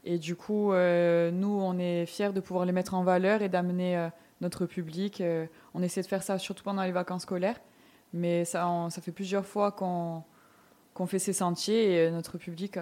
[0.05, 3.49] Et du coup, euh, nous, on est fiers de pouvoir les mettre en valeur et
[3.49, 4.09] d'amener euh,
[4.41, 5.21] notre public.
[5.21, 7.59] Euh, on essaie de faire ça surtout pendant les vacances scolaires.
[8.13, 10.23] Mais ça, ça fait plusieurs fois qu'on
[10.95, 12.79] qu'on fait ces sentiers et notre public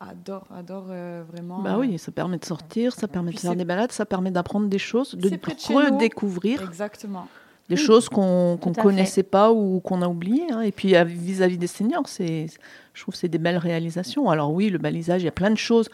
[0.00, 1.60] adore, adore vraiment.
[1.60, 4.66] Bah oui, ça permet de sortir, ça permet de faire des balades, ça permet d'apprendre
[4.66, 6.60] des choses, de redécouvrir.
[6.60, 7.28] Exactement
[7.68, 10.50] des choses qu'on ne connaissait pas ou qu'on a oubliées.
[10.50, 10.62] Hein.
[10.62, 14.30] Et puis vis-à-vis des seniors, je trouve que c'est des belles réalisations.
[14.30, 15.88] Alors oui, le balisage, il y a plein de choses.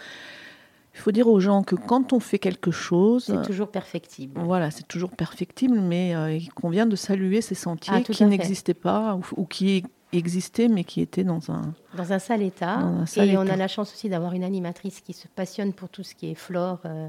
[0.95, 3.27] Il faut dire aux gens que quand on fait quelque chose...
[3.27, 4.41] C'est toujours perfectible.
[4.43, 8.75] Voilà, c'est toujours perfectible, mais euh, il convient de saluer ces sentiers ah, qui n'existaient
[8.75, 11.73] pas ou, qui existaient, mais qui étaient dans un...
[11.97, 12.81] Dans un sale état.
[13.17, 16.17] et on a la chance aussi d'avoir une animatrice qui se passionne pour tout ce
[16.17, 16.81] qui est flore.
[16.85, 17.09] Euh,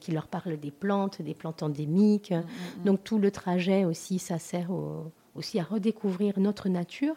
[0.00, 2.32] qui leur parle des plantes, des plantes endémiques.
[2.32, 2.84] Mm, mm, mm.
[2.84, 4.70] Donc tout le trajet aussi, ça sert
[5.34, 7.16] aussi à redécouvrir notre nature.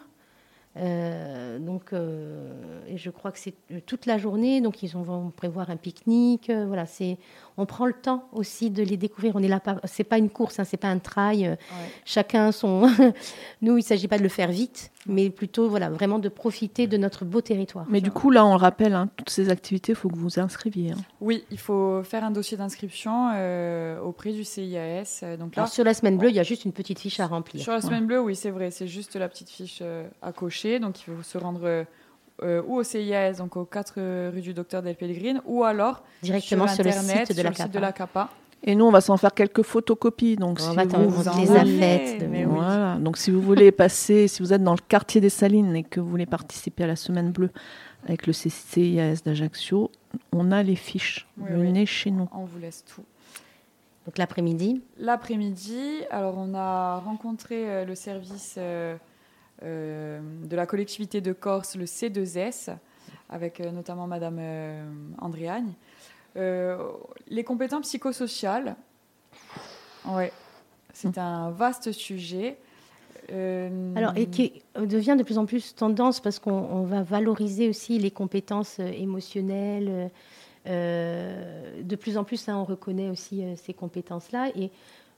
[0.76, 3.54] Euh, donc, euh, et je crois que c'est
[3.86, 4.60] toute la journée.
[4.60, 6.50] Donc, ils vont prévoir un pique-nique.
[6.50, 7.18] voilà, c'est
[7.56, 9.36] on prend le temps aussi de les découvrir.
[9.36, 11.56] On est là, c'est pas une course, hein, c'est pas un trail.
[12.04, 12.90] Chacun son.
[13.62, 16.96] Nous, il s'agit pas de le faire vite, mais plutôt voilà, vraiment de profiter de
[16.96, 17.86] notre beau territoire.
[17.88, 20.28] Mais du coup, là, on le rappelle, hein, toutes ces activités, il faut que vous
[20.28, 20.92] vous inscriviez.
[20.92, 21.02] Hein.
[21.20, 25.22] Oui, il faut faire un dossier d'inscription euh, auprès du CIAS.
[25.38, 27.62] Donc là, sur la semaine bleue, il y a juste une petite fiche à remplir.
[27.62, 30.78] Sur la semaine bleue, oui, c'est vrai, c'est juste la petite fiche euh, à cocher.
[30.78, 31.86] Donc, il faut se rendre
[32.42, 36.66] euh, ou au CIAS, donc aux 4 rue du Docteur Del Pellegrine, ou alors directement
[36.66, 38.30] sur, le site de, la, de la CAPA.
[38.66, 40.36] Et nous, on va s'en faire quelques photocopies.
[40.36, 42.96] Donc, on si vous, vous les voilà.
[42.98, 46.00] Donc, si vous voulez passer, si vous êtes dans le quartier des Salines et que
[46.00, 47.50] vous voulez participer à la Semaine Bleue
[48.06, 49.90] avec le CIAS d'Ajaccio,
[50.32, 51.28] on a les fiches.
[51.36, 52.28] Venez chez nous.
[52.32, 53.04] On vous laisse tout.
[54.06, 58.96] Donc l'après-midi L'après-midi, alors on a rencontré euh, le service euh, euh,
[59.62, 62.76] de la collectivité de Corse, le C2S,
[63.30, 64.84] avec euh, notamment Madame euh,
[65.18, 65.72] Andréagne.
[66.36, 68.76] les compétences psychosociales,
[70.06, 70.32] ouais,
[70.92, 72.56] c'est un vaste sujet.
[73.30, 78.10] Alors, et qui devient de plus en plus tendance parce qu'on va valoriser aussi les
[78.10, 80.10] compétences émotionnelles.
[80.66, 84.70] de plus en plus, là, on reconnaît aussi ces compétences-là et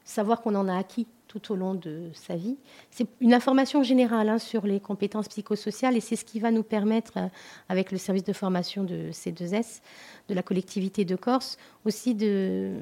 [0.04, 2.56] savoir qu'on en a acquis tout au long de sa vie.
[2.90, 6.62] C'est une information générale hein, sur les compétences psychosociales et c'est ce qui va nous
[6.62, 7.28] permettre, euh,
[7.68, 9.80] avec le service de formation de C2S,
[10.28, 12.72] de la collectivité de Corse, aussi de...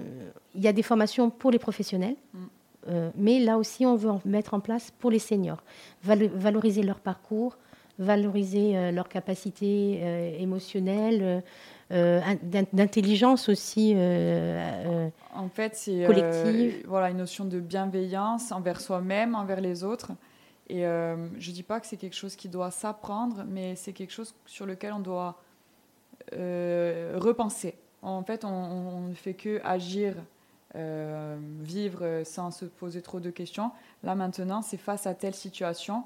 [0.54, 2.16] Il y a des formations pour les professionnels.
[2.32, 2.38] Mm.
[2.88, 5.62] Euh, mais là aussi, on veut en mettre en place pour les seniors,
[6.02, 7.56] valoriser leur parcours,
[7.98, 11.42] valoriser euh, leur capacité émotionnelle,
[11.92, 12.20] euh,
[12.72, 16.82] d'intelligence aussi euh, en fait, c'est collective.
[16.86, 20.12] voilà, une notion de bienveillance envers soi-même, envers les autres.
[20.70, 24.12] Et je ne dis pas que c'est quelque chose qui doit s'apprendre, mais c'est quelque
[24.12, 25.38] chose sur lequel on doit
[26.32, 27.74] repenser.
[28.00, 30.14] En fait, on, ne fait que agir,
[31.60, 33.72] vivre sans se poser trop de questions.
[34.02, 36.04] Là maintenant, c'est face à telle situation.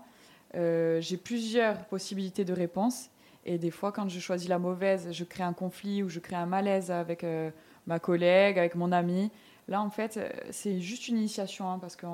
[0.55, 3.11] J'ai plusieurs possibilités de réponse
[3.49, 6.37] et des fois, quand je choisis la mauvaise, je crée un conflit ou je crée
[6.37, 7.51] un malaise avec euh,
[7.87, 9.31] ma collègue, avec mon ami.
[9.69, 12.07] Là, en fait, euh, c'est juste une initiation hein, parce que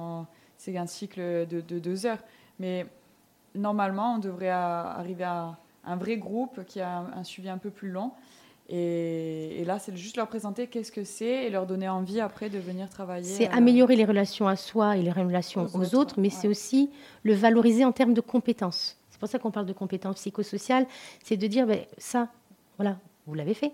[0.59, 2.23] c'est un cycle de, deux heures.
[2.61, 2.87] Mais
[3.57, 7.90] normalement, on devrait arriver à un vrai groupe qui a un, suivi un peu plus
[7.90, 8.12] long.
[8.68, 12.61] Et, là, c'est juste leur présenter qu'est-ce que c'est et leur donner envie après de
[12.61, 13.27] venir travailler.
[13.27, 16.90] C'est améliorer les relations à soi et les relations aux, autres, mais c'est aussi
[17.25, 18.97] le valoriser en termes de compétences.
[19.27, 20.87] C'est pour ça qu'on parle de compétences psychosociales.
[21.23, 22.29] C'est de dire, ben, ça,
[22.77, 23.73] voilà, vous l'avez fait.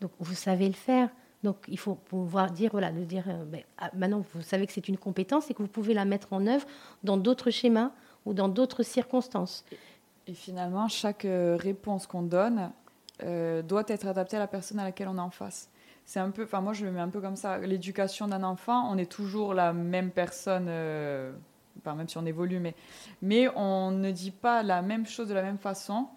[0.00, 1.08] Donc, vous savez le faire.
[1.42, 4.72] Donc, il faut pouvoir dire, voilà, de dire, euh, ben, ah, maintenant, vous savez que
[4.72, 6.66] c'est une compétence et que vous pouvez la mettre en œuvre
[7.02, 7.90] dans d'autres schémas
[8.26, 9.64] ou dans d'autres circonstances.
[10.26, 12.70] Et finalement, chaque euh, réponse qu'on donne
[13.24, 15.68] euh, doit être adaptée à la personne à laquelle on est en face.
[16.04, 17.58] C'est un peu, enfin moi je le mets un peu comme ça.
[17.58, 20.68] L'éducation d'un enfant, on est toujours la même personne,
[21.84, 22.74] même si on évolue, mais,
[23.20, 26.08] mais on ne dit pas la même chose de la même façon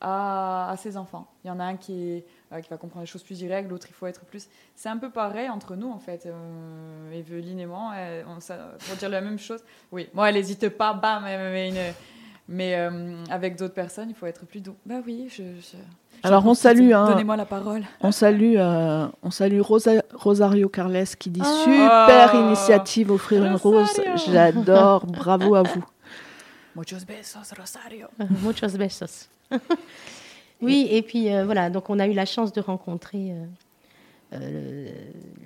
[0.00, 1.26] à, ses enfants.
[1.44, 2.24] Il y en a un qui,
[2.62, 4.48] qui va comprendre les choses plus directes, l'autre il faut être plus.
[4.74, 6.26] C'est un peu pareil entre nous en fait.
[6.26, 7.92] Euh, Evelyne et moi,
[8.40, 9.62] ça, pour dire la même chose.
[9.92, 11.94] Oui, moi elle n'hésite pas, bam, mais,
[12.48, 14.76] mais euh, avec d'autres personnes il faut être plus doux.
[14.86, 15.42] Bah oui, je.
[16.22, 17.82] Alors on salue, hein, donnez-moi la parole.
[18.00, 21.62] On salue, euh, on salue Rosario Carles qui dit ah.
[21.64, 24.00] super initiative offrir une rose.
[24.26, 25.84] J'adore, bravo à vous.
[26.76, 28.06] Muchos besos, Rosario.
[28.42, 29.28] Muchos besos.
[30.62, 33.44] oui, et puis euh, voilà, donc on a eu la chance de rencontrer euh,
[34.34, 34.88] euh,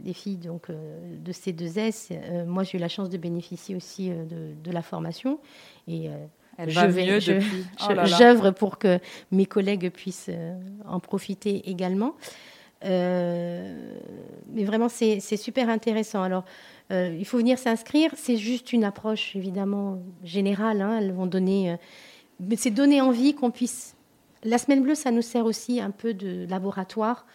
[0.04, 2.44] les filles donc, de C2S.
[2.46, 5.38] moi, j'ai eu la chance de bénéficier aussi de, la formation.
[5.88, 6.10] Et
[6.66, 7.40] je vais,
[7.80, 8.98] oh j'œuvre pour que
[9.30, 10.30] mes collègues puissent
[10.86, 12.14] en profiter également.
[12.82, 16.22] mais vraiment, c'est super intéressant.
[16.22, 16.44] Alors,
[16.90, 18.10] il faut venir s'inscrire.
[18.16, 20.80] C'est juste une approche évidemment générale.
[20.80, 20.98] Hein.
[21.00, 21.76] Elles vont donner,
[22.40, 23.94] mais c'est donner envie qu'on puisse
[24.44, 27.26] la semaine bleue, ça nous sert aussi un peu de laboratoire,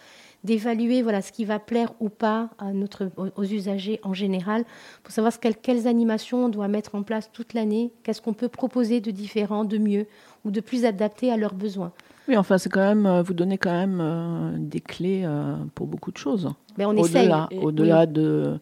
[0.44, 4.64] d'évaluer voilà, ce qui va plaire ou pas à notre, aux, usagers en général,
[5.04, 8.50] pour savoir ce, quelles, animations on doit mettre en place toute l'année, qu'est-ce qu'on peut
[8.50, 10.06] proposer de différent, de mieux
[10.46, 11.92] ou de plus adapté à leurs besoins.
[12.28, 15.88] Oui, enfin, c'est quand même, euh, vous donnez quand même euh, des clés euh, pour
[15.88, 16.50] beaucoup de choses.
[16.78, 17.32] Mais ben, on essaye.
[17.60, 18.60] Au-delà de.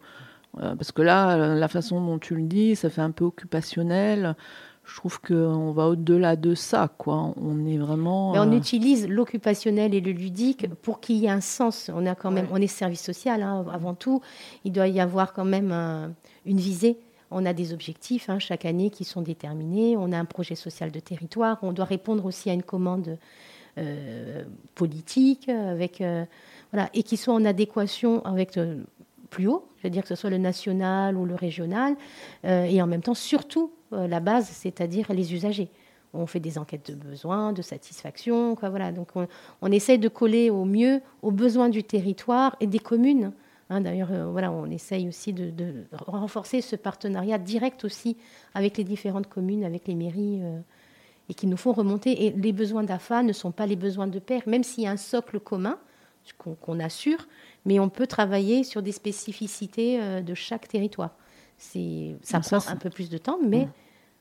[0.56, 4.34] parce que là, la façon dont tu le dis, ça fait un peu occupationnel
[4.88, 7.34] je trouve qu'on va au-delà de ça, quoi.
[7.36, 8.32] On est vraiment.
[8.32, 11.90] Mais on euh, utilise l'occupationnel et le ludique pour qu'il y ait un sens.
[11.94, 14.22] On a quand même, on est service social hein, avant tout.
[14.64, 16.14] Il doit y avoir quand même
[16.46, 16.98] une visée.
[17.30, 19.96] On a des objectifs hein, chaque année qui sont déterminés.
[19.98, 21.58] On a un projet social de territoire.
[21.60, 23.18] On doit répondre aussi à une commande
[23.76, 26.24] euh, politique avec euh,
[26.72, 28.58] voilà et qui soit en adéquation avec
[29.28, 31.94] plus haut, je veux dire que ce soit le national ou le régional,
[32.44, 35.70] et en même temps surtout la base, c'est-à-dire les usagers.
[36.14, 38.92] On fait des enquêtes de besoins, de satisfaction, quoi, voilà.
[38.92, 39.08] Donc
[39.60, 43.32] on, essaye de coller au mieux aux besoins du territoire et des communes.
[43.68, 43.82] Hein.
[43.82, 48.16] D'ailleurs, euh, voilà, on essaye aussi de, renforcer ce partenariat direct aussi
[48.54, 50.58] avec les différentes communes, avec les mairies, euh,
[51.28, 52.32] et qui nous font remonter.
[52.36, 54.96] Les besoins d'AFA ne sont pas les besoins de pair, même s'il y a un
[54.96, 55.78] socle commun
[56.38, 57.26] qu'on assure,
[57.64, 61.14] mais on peut travailler sur des spécificités de chaque territoire.
[61.58, 63.68] C'est, ça, prend un peu plus de temps, mais.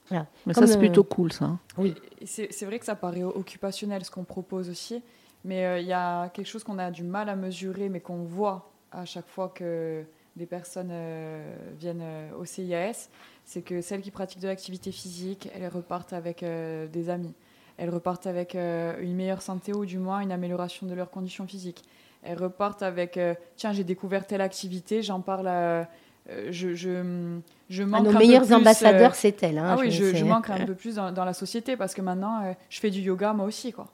[0.10, 0.26] Voilà.
[0.46, 1.58] Mais ça, c'est plutôt cool, ça.
[1.78, 1.94] Oui.
[2.26, 5.02] C'est, vrai que ça paraît occupationnel, ce qu'on propose aussi.
[5.44, 8.24] Mais euh, il y a quelque chose qu'on a du mal à mesurer, mais qu'on
[8.24, 10.04] voit à chaque fois que
[10.36, 13.10] des personnes euh, viennent euh, au CIAS,
[13.46, 17.34] c'est que celles qui pratiquent de l'activité physique, elles repartent avec des amis.
[17.78, 21.86] Elles repartent avec une meilleure santé ou du moins une amélioration de leurs conditions physiques.
[22.24, 23.18] Elles repartent avec
[23.56, 25.84] tiens, j'ai découvert telle activité, j'en parle à euh,
[26.50, 29.58] je, je, je manque nos un meilleurs peu plus, ambassadeurs, c'est elle.
[29.58, 32.54] Hein, ah oui, je, manque un peu plus dans, la société parce que maintenant, euh,
[32.70, 33.72] je fais du yoga moi aussi.
[33.72, 33.88] Quoi.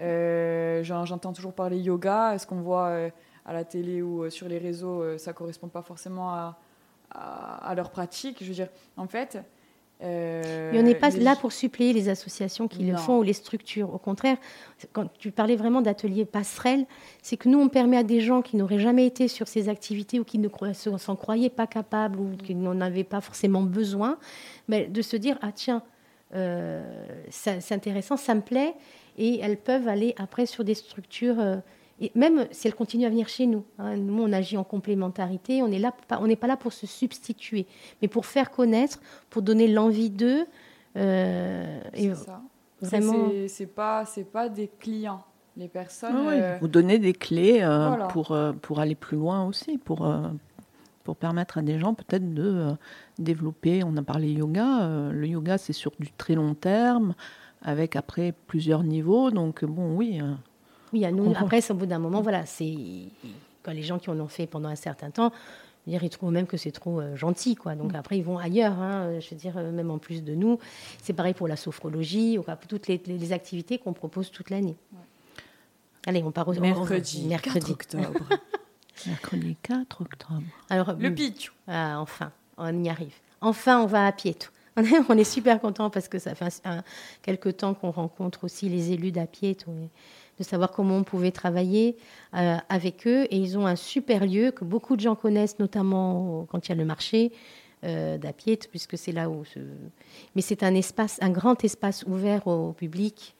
[0.00, 2.38] Euh, J'entends toujours parler yoga.
[2.38, 2.92] Ce qu'on voit
[3.44, 6.58] à la télé ou sur les réseaux, ça correspond pas forcément à,
[7.10, 8.38] à, à, leur pratique?
[8.40, 9.38] Je veux dire, en fait,
[10.02, 13.32] euh, Mais on n'est pas là pour suppléer les associations qui le font ou les
[13.32, 13.92] structures.
[13.94, 14.36] Au contraire,
[14.92, 16.86] quand tu parlais vraiment d'ateliers passerelles,
[17.22, 20.18] c'est que nous, on permet à des gens qui n'auraient jamais été sur ces activités
[20.18, 24.18] ou qui ne s'en croyaient pas capables ou qui n'en avaient pas forcément besoin,
[24.68, 25.82] mais de se dire, ah tiens,
[26.34, 26.82] euh,
[27.30, 28.74] c'est intéressant, ça me plaît,
[29.18, 31.40] et elles peuvent aller après sur des structures...
[31.40, 31.56] Euh,
[32.00, 35.62] et même si elles continuent à venir chez nous, hein, nous on agit en complémentarité,
[35.62, 37.66] on n'est pas là pour se substituer,
[38.00, 40.46] mais pour faire connaître, pour donner l'envie d'eux.
[40.96, 42.40] Euh, c'est ça.
[42.80, 43.28] Vraiment...
[43.48, 45.22] C'est pas c'est pas des clients.
[45.56, 46.14] Les personnes.
[46.14, 50.10] Ah euh, Vous donnez des clés euh, pour pour aller plus loin aussi, pour
[51.04, 52.68] pour permettre à des gens peut-être de
[53.18, 53.82] développer.
[53.84, 55.10] On a parlé yoga.
[55.12, 57.14] le yoga c'est sur du très long terme,
[57.60, 59.30] avec après plusieurs niveaux.
[59.30, 60.22] Donc bon oui.
[60.92, 62.74] Oui, à nous, après, au bout d'un moment, voilà, c'est
[63.62, 65.32] quand les gens qui en ont fait pendant un certain temps,
[65.86, 67.74] dire, ils trouvent même que c'est trop euh, gentil, quoi.
[67.74, 67.96] Donc mm.
[67.96, 68.78] après, ils vont ailleurs.
[68.78, 70.58] Hein, je veux dire, euh, même en plus de nous,
[71.02, 74.76] c'est pareil pour la sophrologie, ou toutes les, activités qu'on propose toute l'année.
[76.06, 77.66] Allez, on part au mercredi, mercredi.
[77.66, 78.20] 4 octobre.
[79.06, 80.42] mercredi 4 octobre.
[80.70, 81.52] Alors, le pitch.
[81.68, 83.14] Ah, enfin, on y arrive.
[83.40, 84.36] Enfin, on va à pied.
[85.08, 86.82] On est super content parce que ça fait un,
[87.22, 89.56] quelques temps qu'on rencontre aussi les élus d'Apiet,
[90.40, 91.96] de savoir comment on pouvait travailler
[92.34, 93.26] euh, avec eux.
[93.30, 96.72] Et ils ont un super lieu que beaucoup de gens connaissent, notamment quand il y
[96.72, 97.30] a le marché
[97.84, 98.18] euh,
[98.70, 99.44] puisque c'est là où.
[100.34, 103.36] Mais c'est un espace, un grand espace ouvert au public.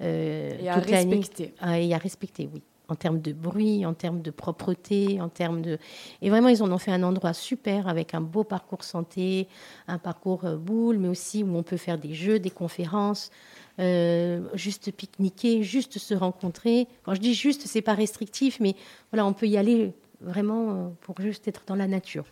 [0.00, 1.54] Euh, et à respecter.
[1.60, 5.62] Ah, et à respecter, oui en termes de bruit, en termes de propreté, en termes
[5.62, 5.78] de...
[6.20, 9.48] Et vraiment, ils en ont fait un endroit super avec un beau parcours santé,
[9.88, 13.30] un parcours euh, boule, mais aussi où on peut faire des jeux, des conférences,
[13.78, 16.86] euh, juste pique-niquer, juste se rencontrer.
[17.04, 18.74] Quand je dis juste, c'est pas restrictif, mais
[19.10, 22.26] voilà, on peut y aller vraiment euh, pour juste être dans la nature.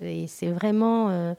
[0.00, 1.34] Et c'est vraiment...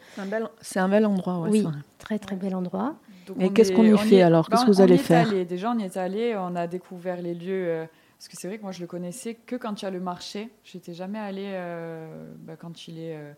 [0.59, 1.65] c'est un bel endroit, Oui,
[1.97, 2.95] très très bel endroit.
[3.39, 4.49] Et qu'est-ce qu'on y fait alors?
[4.49, 5.31] Qu'est-ce que vous allez faire?
[5.45, 7.87] Déjà, on y est allé, on a découvert les lieux
[8.19, 10.01] parce que c'est vrai que moi, je le connaissais que quand il y a le
[10.01, 10.49] marché.
[10.65, 13.31] J'étais jamais allée euh, bah, quand il est euh,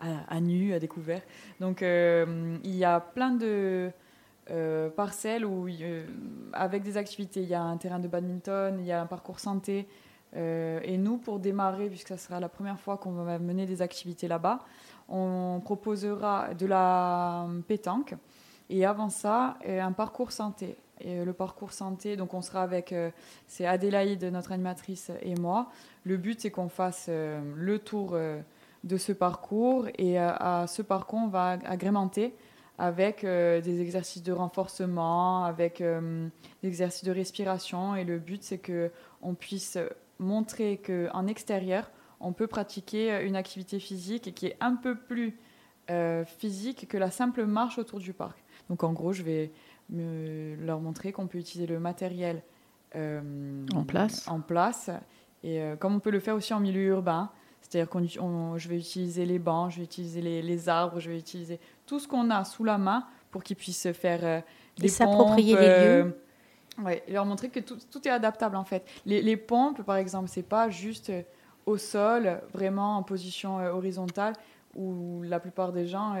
[0.00, 1.22] à, nu, à découvert.
[1.60, 3.92] Donc, euh, il y a plein de
[4.96, 5.68] parcelles où,
[6.52, 9.38] avec des activités, il y a un terrain de badminton, il y a un parcours
[9.38, 9.86] santé.
[10.34, 14.26] et nous, pour démarrer, puisque ça sera la première fois qu'on va mener des activités
[14.26, 14.58] là-bas,
[15.08, 18.14] on proposera de la pétanque.
[18.70, 20.76] Et avant ça, un parcours santé.
[21.00, 23.10] Et euh, le parcours santé, donc on sera avec, euh,
[23.46, 25.70] c'est Adélaïde, notre animatrice, et moi.
[26.04, 28.16] Le but, c'est qu'on fasse euh, le tour
[28.84, 32.34] de ce parcours et à ce parcours, on va agrémenter
[32.78, 37.96] avec des exercices de renforcement, avec des exercices de respiration.
[37.96, 39.76] Et le but, c'est qu'on puisse
[40.20, 45.36] montrer qu'en extérieur, on peut pratiquer une activité physique qui est un peu plus
[46.38, 48.38] physique que la simple marche autour du parc.
[48.68, 49.50] Donc en gros, je vais
[49.90, 52.42] me, leur montrer qu'on peut utiliser le matériel
[52.94, 54.26] euh, en place.
[54.28, 54.90] En place.
[55.42, 58.78] Et euh, comme on peut le faire aussi en milieu urbain, c'est-à-dire que je vais
[58.78, 62.44] utiliser les bancs, je vais utiliser les, arbres, je vais utiliser tout ce qu'on a
[62.44, 64.40] sous la main pour qu'ils puissent faire euh,
[64.78, 66.20] des s'approprier les lieux.
[66.84, 68.84] Ouais, et leur montrer que tout, tout, est adaptable en fait.
[69.06, 71.10] Les, les pompes, par exemple, c'est pas juste
[71.64, 74.34] au sol, vraiment en position horizontale,
[74.76, 76.14] où la plupart des gens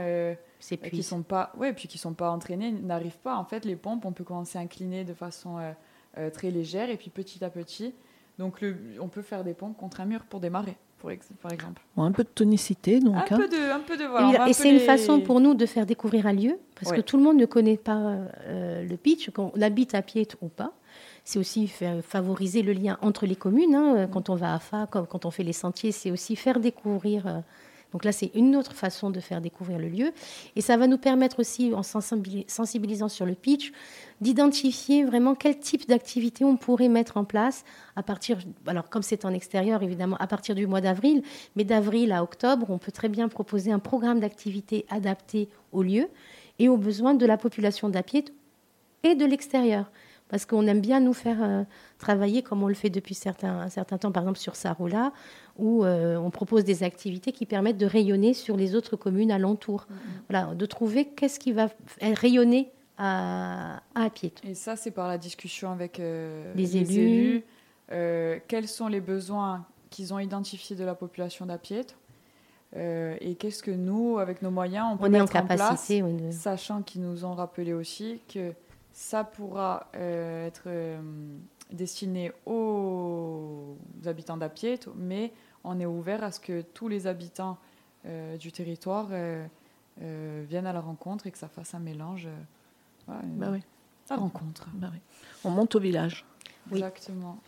[0.58, 3.76] c'est qui sont pas ouais puis qui sont pas entraînés n'arrivent pas en fait les
[3.76, 5.72] pompes on peut commencer à incliner de façon euh,
[6.18, 7.94] euh, très légère et puis petit à petit
[8.38, 11.10] donc le, on peut faire des pompes contre un mur pour démarrer pour
[11.42, 13.38] par exemple un peu de tonicité donc un hein.
[13.38, 16.26] peu de un peu de voilà, et, c'est une façon pour nous de faire découvrir
[16.26, 18.16] un lieu parce que tout le monde ne connaît pas
[18.46, 20.72] euh, le pitch qu'on habite à pied ou pas
[21.24, 23.74] c'est aussi faire, favoriser le lien entre les communes.
[23.74, 24.06] Hein.
[24.12, 27.42] Quand on va à FA, quand on fait les sentiers, c'est aussi faire découvrir
[27.96, 30.12] donc là, c'est une autre façon de faire découvrir le lieu.
[30.54, 33.72] Et ça va nous permettre aussi, en sensibilisant sur le pitch,
[34.20, 37.64] d'identifier vraiment quel type d'activité on pourrait mettre en place
[37.96, 41.22] à partir, alors comme c'est en extérieur évidemment, à partir du mois d'avril,
[41.54, 46.10] mais d'avril à octobre, on peut très bien proposer un programme d'activité adapté au lieu
[46.58, 48.30] et aux besoins de la population d'Apied
[49.04, 49.90] et de l'extérieur
[50.28, 51.62] parce qu'on aime bien nous faire euh,
[51.98, 55.12] travailler comme on le fait depuis certains, un certain temps, par exemple sur Saroula,
[55.56, 59.82] où euh, on propose des activités qui permettent de rayonner sur les autres communes alentours.
[59.82, 60.22] Mm-hmm.
[60.30, 61.68] Voilà, de trouver qu'est-ce qui va
[62.00, 64.08] rayonner à, à.
[64.42, 67.44] Et ça, c'est par la discussion avec euh, les, élus.
[67.88, 71.94] quels sont les besoins qu'ils ont identifiés de la population d'Apiètre
[72.74, 76.82] et qu'est-ce que nous, avec nos moyens, on peut mettre en, capacité, en place, sachant
[76.82, 78.52] qu'ils nous ont rappelé aussi que
[78.96, 80.98] ça pourra euh, être euh,
[81.70, 87.58] destiné aux habitants d'Apiet, mais on est ouvert à ce que tous les habitants
[88.06, 89.08] euh, du territoire
[89.98, 92.26] viennent à la rencontre et que ça fasse un mélange.
[93.06, 93.62] bah oui.
[94.08, 94.66] La rencontre.
[94.72, 94.98] Bah oui.
[95.44, 96.24] On monte au village.
[96.72, 97.38] Exactement.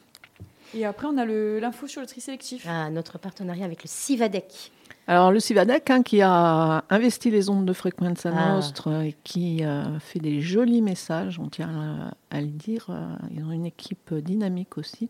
[0.75, 2.67] Et après, on a l'info sur le tri sélectif.
[2.69, 4.71] Ah, notre partenariat avec le CIVADEC.
[5.09, 8.53] Alors le CIVADEC, hein, qui a investi les ondes de fréquence ah.
[8.53, 12.89] nostre et qui euh, fait des jolis messages, on tient à, le dire.
[12.91, 15.09] Euh, ils ont une équipe dynamique aussi.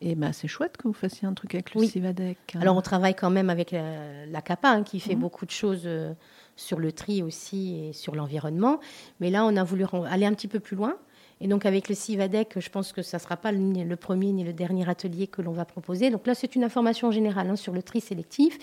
[0.00, 2.38] Et ben, c'est chouette que vous fassiez un truc avec le CIVADEC.
[2.54, 2.60] Hein.
[2.62, 5.20] Alors on travaille quand même avec la, CAPA, hein, qui fait mmh.
[5.20, 6.14] beaucoup de choses euh,
[6.56, 8.80] sur le tri aussi et sur l'environnement.
[9.20, 10.96] Mais là, on a voulu aller un petit peu plus loin.
[11.40, 14.42] Et donc avec le CIVADEC, je pense que ça ne sera pas le, premier ni
[14.42, 16.10] le dernier atelier que l'on va proposer.
[16.10, 18.58] Donc là, c'est une information générale hein, sur le tri sélectif.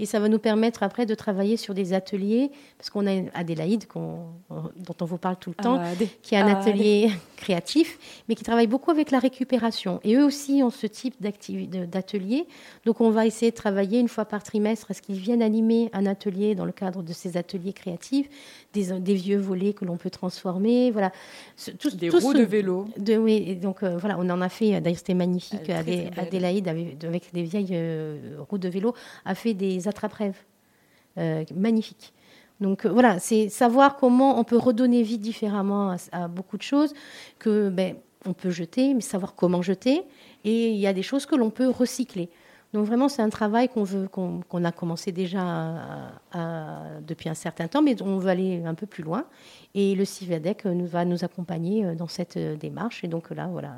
[0.00, 3.84] Et ça va nous permettre après de travailler sur des ateliers, parce qu'on a Adélaïde,
[3.94, 5.80] dont on vous parle tout le temps,
[6.22, 10.00] qui a un atelier créatif, mais qui travaille beaucoup avec la récupération.
[10.02, 12.46] Et eux aussi ont ce type d'atelier.
[12.86, 15.90] Donc on va essayer de travailler une fois par trimestre à ce qu'ils viennent animer
[15.92, 18.28] un atelier dans le cadre de ces ateliers créatifs,
[18.72, 20.90] des, vieux volets que l'on peut transformer.
[20.92, 21.12] Voilà.
[21.94, 22.88] des roues de vélo.
[22.96, 27.42] De, oui, donc euh, voilà, on en a fait, d'ailleurs c'était magnifique, Adélaïde avec des
[27.42, 28.94] vieilles euh, roues de vélo
[29.24, 30.38] a fait des attrape-rêves
[31.18, 32.14] euh, magnifiques.
[32.60, 36.94] Donc voilà, c'est savoir comment on peut redonner vie différemment à, beaucoup de choses
[37.38, 40.02] que ben, on peut jeter, mais savoir comment jeter.
[40.44, 42.28] Et il y a des choses que l'on peut recycler.
[42.72, 46.12] Donc vraiment, c'est un travail qu'on veut, qu'on a commencé déjà
[47.02, 49.24] depuis un certain temps, mais on veut aller un peu plus loin.
[49.74, 53.04] Et le CIVADEC nous, va nous accompagner euh, dans cette euh, démarche.
[53.04, 53.76] Et donc là, voilà,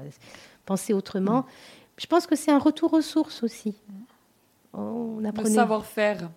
[0.65, 1.41] penser autrement.
[1.41, 1.47] Mm.
[1.99, 3.75] Je pense que c'est un retour aux sources aussi.
[4.73, 5.49] Oh, on apprenait...
[5.49, 6.31] Le savoir-faire.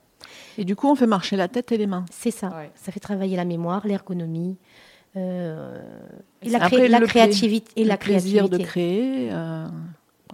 [0.57, 2.05] Et du coup, on fait marcher la tête et les mains.
[2.11, 2.51] C'est ça.
[2.75, 4.57] Ça fait travailler la mémoire, l'ergonomie.
[5.15, 5.81] Euh,
[6.41, 9.31] et la, la créativité et la plaisir de créer.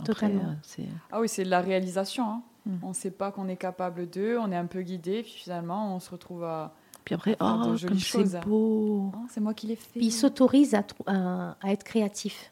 [0.04, 0.56] Totalement.
[0.80, 2.24] Euh, ah oui, c'est de la réalisation.
[2.24, 2.42] Hein.
[2.66, 2.72] Mm.
[2.84, 5.96] On ne sait pas qu'on est capable d'eux, on est un peu guidé, puis finalement,
[5.96, 6.74] on se retrouve à.
[7.04, 9.12] Puis après, oh, c'est beau.
[9.16, 10.00] Ah, c'est moi qui l'ai fait.
[10.00, 12.52] Puis ils s'autorisent à, à, être créatifs.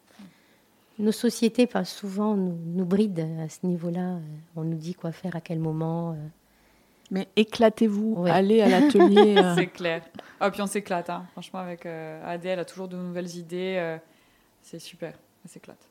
[1.00, 4.18] Nos sociétés, souvent, nous, nous, brident à ce niveau-là.
[4.56, 6.12] On nous dit quoi faire, à quel moment.
[6.12, 6.16] Euh.
[7.10, 9.38] Mais éclatez-vous, allez à l'atelier.
[9.38, 9.56] Euh.
[9.56, 10.04] c'est clair.
[10.42, 11.26] Ah, puis on s'éclate, hein.
[11.32, 13.98] franchement, avec Adèle, elle a toujours de nouvelles idées.
[14.62, 15.89] c'est super, elle s'éclate.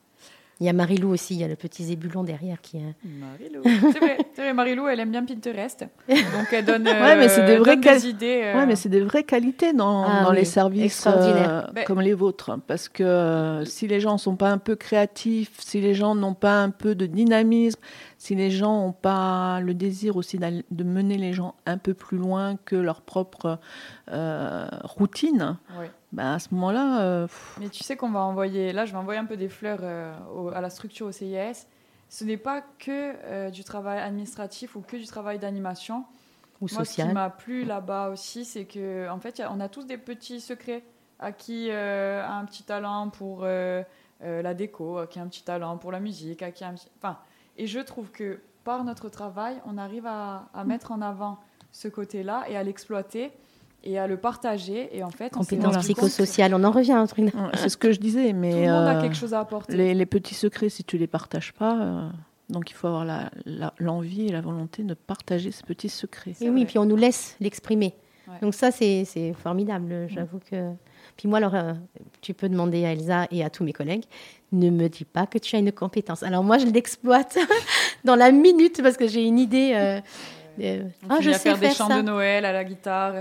[0.61, 2.95] Il y a Marilou aussi, il y a le petit zébulon derrière qui est.
[3.05, 3.61] Marilou.
[3.93, 5.85] C'est vrai, vrai, Marilou, elle aime bien Pinterest.
[6.09, 8.41] Donc elle donne, ouais, mais c'est des vraies idées.
[8.43, 8.57] Euh.
[8.57, 12.13] Ouais, mais c'est des vraies qualités dans, ah dans les services euh, ben comme les
[12.13, 12.51] vôtres.
[12.67, 16.13] Parce que euh, si les gens ne sont pas un peu créatifs, si les gens
[16.13, 17.79] n'ont pas un peu de dynamisme,
[18.19, 22.19] si les gens n'ont pas le désir aussi de mener les gens un peu plus
[22.19, 23.57] loin que leur propre
[24.83, 25.57] routine,
[26.11, 27.01] bah, à ce moment-là.
[27.01, 27.27] Euh,
[27.59, 30.51] Mais tu sais qu'on va envoyer, là je vais envoyer un peu des fleurs euh,
[30.53, 31.67] à la structure au CIS.
[32.09, 36.05] Ce n'est pas que euh, du travail administratif ou que du travail d'animation.
[36.61, 37.07] Ou Moi, social.
[37.07, 40.41] Ce qui m'a plu là-bas aussi, c'est que en fait, on a tous des petits
[40.41, 40.83] secrets.
[41.21, 45.77] À qui a un petit talent pour la déco, à qui a un petit talent
[45.77, 46.87] pour la musique, à qui a un petit...
[46.97, 47.17] Enfin,
[47.59, 51.39] et je trouve que par notre travail, on arrive à, à mettre en avant
[51.71, 53.31] ce côté-là et à l'exploiter
[53.83, 54.95] et à le partager.
[54.95, 57.31] Et en fait, compétences psychosociales, on en revient à un truc.
[57.55, 59.93] C'est ce que je disais, mais tout le monde a euh, quelque chose à apporter.
[59.93, 62.09] Les, petits secrets, si tu les partages pas, euh,
[62.49, 63.29] donc il faut avoir
[63.79, 66.33] l'envie et la volonté de partager ces petits secrets.
[66.41, 67.93] Et oui, puis on nous laisse l'exprimer.
[68.41, 70.07] Donc ça, c'est formidable.
[70.07, 70.71] J'avoue que.
[71.19, 71.73] Puis moi, alors, euh,
[72.21, 74.05] tu peux demander à Elsa et à tous mes collègues,
[74.53, 76.23] ne me dis pas que tu as une compétence.
[76.23, 77.37] Alors moi, je l'exploite
[78.05, 79.73] dans la minute parce que j'ai une idée.
[79.75, 83.15] Euh, ah, je sais faire, des chants de Noël à la guitare.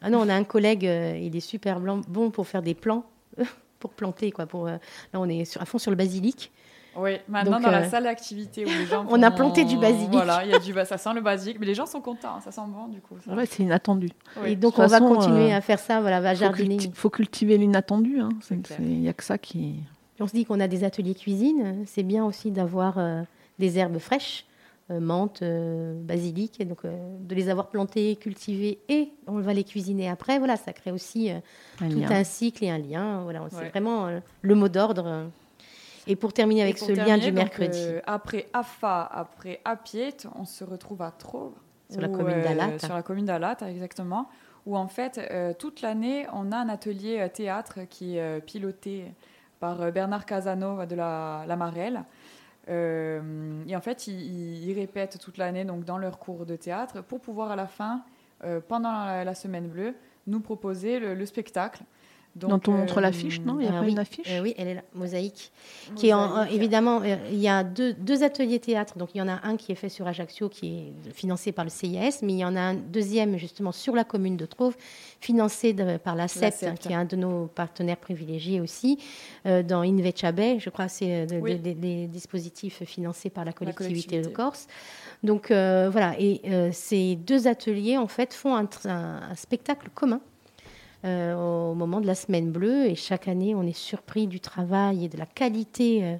[0.00, 3.04] Ah non, on a un collègue, euh, il est super bon pour faire des plans,
[3.80, 4.46] pour planter quoi.
[4.46, 4.76] Pour, euh,
[5.12, 6.52] là, on est à fond sur le basilic.
[6.96, 9.06] Oui, maintenant dans la salle d'activité où les gens.
[9.10, 10.10] on a planté du basilic.
[10.12, 12.50] Voilà, il y a du, ça sent le basilic, mais les gens sont contents, ça
[12.50, 13.16] sent bon du coup.
[13.26, 14.10] Ouais, c'est inattendu.
[14.44, 16.76] Et donc on va continuer à faire ça, voilà, va jardiner.
[16.76, 18.30] Il faut cultiver l'inattendu, hein.
[18.78, 19.76] il n'y a que ça qui.
[20.20, 22.98] on se dit qu'on a des ateliers cuisine, c'est bien aussi d'avoir
[23.58, 24.46] des herbes fraîches
[24.92, 29.54] euh, menthe, euh, basilic, et donc euh, de les avoir plantés, cultivés et on va
[29.54, 30.38] les cuisiner après.
[30.38, 31.30] Voilà, ça crée aussi
[31.78, 33.22] tout un cycle et un lien.
[33.22, 34.08] Voilà, c'est vraiment
[34.40, 35.30] le mot d'ordre.
[36.06, 37.86] Et pour terminer avec ce lien du mercredi.
[38.06, 41.52] après AFA, après Apiet, on se retrouve à Trove.
[41.90, 42.78] Sur la commune d'Alat.
[42.78, 44.28] sur la commune d'Alat, exactement.
[44.64, 45.20] Où en fait,
[45.58, 49.12] toute l'année, on a un atelier théâtre qui est piloté
[49.60, 52.04] par Bernard Casano de la, la Marelle.
[52.68, 57.20] Euh, et en fait, ils, répètent toute l'année donc dans leur cours de théâtre pour
[57.20, 58.02] pouvoir à la fin,
[58.44, 59.94] euh, pendant la, semaine bleue,
[60.26, 61.82] nous proposer le spectacle.
[62.34, 63.60] Donc, Dont on montre l'affiche, non?
[63.60, 64.26] Il y a ah pas une affiche?
[64.30, 65.52] Euh, Oui, elle est là, mosaïque.
[65.96, 68.96] Qui est en, évidemment, euh, il y a deux, deux, ateliers théâtre.
[68.96, 71.64] Donc il y en a un qui est fait sur Ajaccio, qui est financé par
[71.64, 74.74] le CIS, mais il y en a un deuxième justement sur la commune de Trove,
[75.20, 78.98] financé par la CEPT, qui est un de nos partenaires privilégiés aussi,
[79.44, 84.68] euh, dans Invechabe, je crois, c'est des dispositifs financés par la collectivité, de Corse.
[85.22, 86.40] Donc voilà, et
[86.72, 90.20] ces deux ateliers en fait font un spectacle commun.
[90.22, 90.31] euh,
[91.04, 92.86] au moment de la semaine bleue.
[92.86, 96.04] Et chaque année, on est surpris du travail et de la qualité.
[96.04, 96.16] Euh,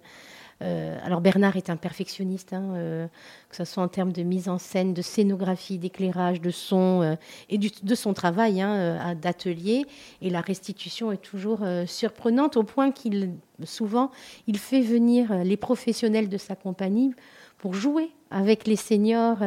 [0.62, 3.08] euh, alors Bernard est un perfectionniste, hein,
[3.48, 7.16] que ce soit en termes de mise en scène, de scénographie, d'éclairage, de son
[7.48, 9.86] et de son travail hein, d'atelier.
[10.20, 13.32] Et la restitution est toujours surprenante au point qu'il
[13.64, 14.12] souvent
[14.46, 17.12] il fait venir les professionnels de sa compagnie
[17.58, 19.38] pour jouer avec les seniors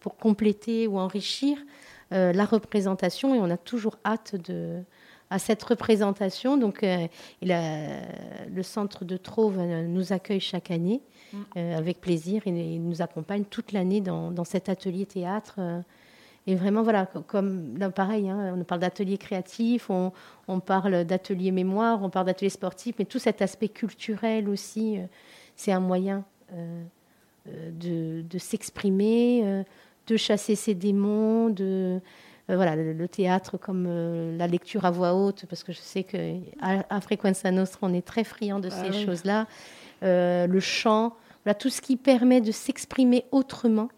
[0.00, 1.56] pour compléter ou enrichir
[2.12, 4.82] la représentation et on a toujours hâte de,
[5.30, 6.56] à cette représentation.
[6.56, 6.84] Donc,
[7.42, 11.00] le centre de Trove nous accueille chaque année
[11.32, 11.58] mm.
[11.76, 15.60] avec plaisir et, nous accompagne toute l'année dans, dans, cet atelier théâtre
[16.46, 20.12] et vraiment, voilà, comme là, pareil, hein, on parle d'ateliers créatifs, on,
[20.48, 25.04] on parle d'ateliers mémoire, on parle d'ateliers sportifs, mais tout cet aspect culturel aussi, euh,
[25.54, 26.82] c'est un moyen euh,
[27.46, 29.64] euh, de, de s'exprimer,
[30.06, 32.00] de chasser ses démons, de.
[32.48, 33.86] voilà, le, théâtre comme
[34.36, 36.18] la lecture à voix haute, parce que je sais qu'à
[36.60, 39.46] à Frequenza Nostra, on est très friand de ah ces choses-là.
[40.02, 43.88] le chant, voilà, tout ce qui permet de s'exprimer autrement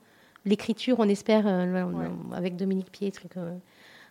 [0.45, 3.23] l'écriture, on espère, euh, avec Dominique Pietre,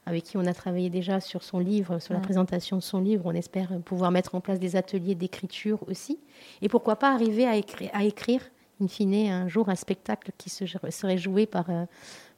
[0.06, 3.24] avec qui on a travaillé déjà sur son livre, sur la présentation de son livre,
[3.26, 6.20] on espère pouvoir mettre en place des ateliers d'écriture aussi.
[6.62, 8.42] Et pourquoi pas arriver à, écrire, à écrire,
[8.84, 11.86] in fine, un jour, un spectacle qui serait joué par, euh,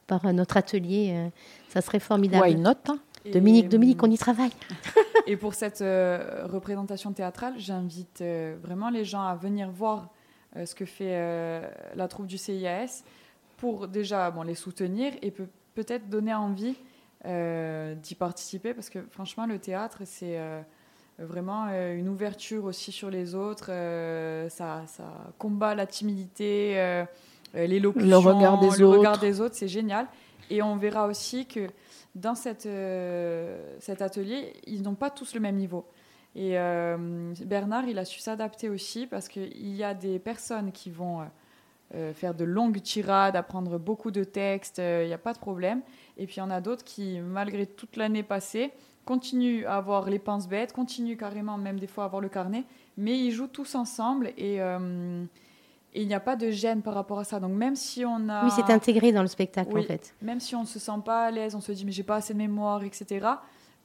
[0.06, 1.12] par notre atelier.
[1.14, 1.28] Euh,
[1.68, 2.48] ça serait formidable.
[2.48, 2.98] une note hein?
[3.32, 4.52] Dominique, Dominique, on y travaille.
[5.26, 8.22] et pour cette représentation théâtrale, j'invite
[8.62, 10.10] vraiment les gens à venir voir
[10.64, 11.60] ce que fait
[11.96, 13.02] la troupe du CIAS
[13.56, 16.76] pour déjà bon, les soutenir et peut, peut-être donner envie
[17.24, 20.60] euh, d'y participer parce que franchement le théâtre c'est euh,
[21.18, 25.04] vraiment euh, une ouverture aussi sur les autres ça, ça,
[25.38, 27.04] combat la timidité
[27.54, 28.98] l'élocution le regard des le autres.
[28.98, 30.06] regard des autres c'est génial.
[30.50, 31.68] Et on verra aussi que
[32.14, 32.68] dans cette,
[33.80, 35.86] cet atelier ils n'ont pas tous le même niveau.
[36.34, 36.52] Et
[37.44, 41.22] Bernard il a su s'adapter aussi parce qu'il y a des personnes qui vont
[41.94, 45.38] euh, faire de longues tirades, apprendre beaucoup de textes, il euh, n'y a pas de
[45.38, 45.82] problème.
[46.16, 48.72] Et puis il y en a d'autres qui, malgré toute l'année passée,
[49.06, 52.64] continuent à avoir les pinces bêtes, continuent carrément même des fois à avoir le carnet,
[52.98, 55.24] mais ils jouent tous ensemble et, euh,
[55.94, 57.40] il n'y a pas de gêne par rapport à ça.
[57.40, 58.44] Donc même si on a...
[58.44, 60.14] Oui, c'est intégré dans le spectacle en fait.
[60.20, 62.16] Même si on ne se sent pas à l'aise, on se dit mais j'ai pas
[62.16, 63.26] assez de mémoire, etc.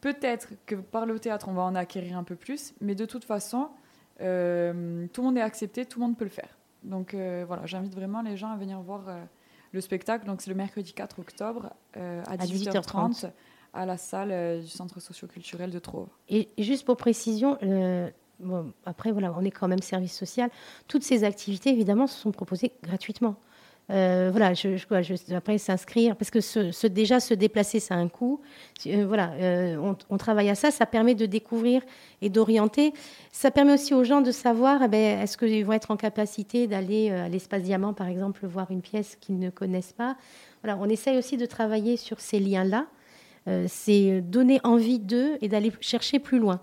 [0.02, 3.24] Peut-être que par le théâtre, on va en acquérir un peu plus, mais de toute
[3.24, 3.70] façon,
[4.18, 6.58] tout le monde est accepté, tout le monde peut le faire.
[6.84, 9.24] Donc euh, voilà, j'invite vraiment les gens à venir voir euh,
[9.72, 10.26] le spectacle.
[10.26, 13.30] Donc c'est le mercredi 4 octobre euh, à, 18h30,
[13.74, 16.08] à la salle du Centre socioculturel de Trove.
[16.30, 17.58] Et juste pour précision,
[18.86, 20.50] après voilà, on est quand même service social.
[20.88, 23.36] Toutes ces activités évidemment sont proposées gratuitement.
[23.90, 28.40] Euh, voilà, je, je, après s'inscrire, parce que déjà se déplacer, ça a un coût.
[28.88, 31.82] Euh, voilà, euh, on, travaille à ça, ça permet de découvrir
[32.22, 32.94] et d'orienter.
[33.34, 36.68] Ça permet aussi aux gens de savoir, eh ben, est-ce qu'ils vont être en capacité
[36.68, 40.16] d'aller à l'espace Diamant, par exemple, voir une pièce qu'ils ne connaissent pas.
[40.64, 42.86] Voilà, on essaye aussi de travailler sur ces liens-là.
[43.68, 46.62] C'est donner envie d'eux et d'aller chercher plus loin.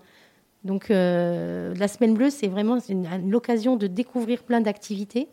[0.63, 2.77] Donc, la semaine bleue, c'est vraiment
[3.25, 5.27] l'occasion de découvrir plein d'activités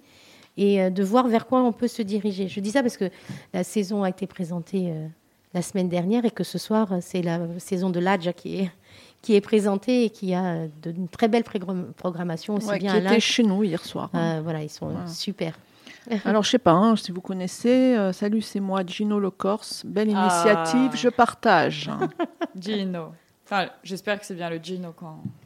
[0.56, 2.48] et euh, de voir vers quoi on peut se diriger.
[2.48, 3.10] Je dis ça parce que
[3.52, 5.06] la saison a été présentée euh,
[5.54, 8.70] la semaine dernière et que ce soir, c'est la saison de l'Adja qui est,
[9.22, 11.44] qui est présentée et qui a de, une très belle
[11.96, 14.10] programmation aussi bien qui était chez nous hier soir.
[14.12, 14.38] Hein.
[14.38, 15.58] Euh, voilà, ils sont super.
[16.24, 17.96] Alors, je sais pas hein, si vous connaissez.
[18.12, 19.84] salut, c'est moi, Gino Le Corse.
[19.84, 20.22] Belle ah.
[20.22, 21.90] initiative, je partage.
[22.58, 23.12] Gino.
[23.44, 24.92] Enfin, j'espère que c'est bien le Gino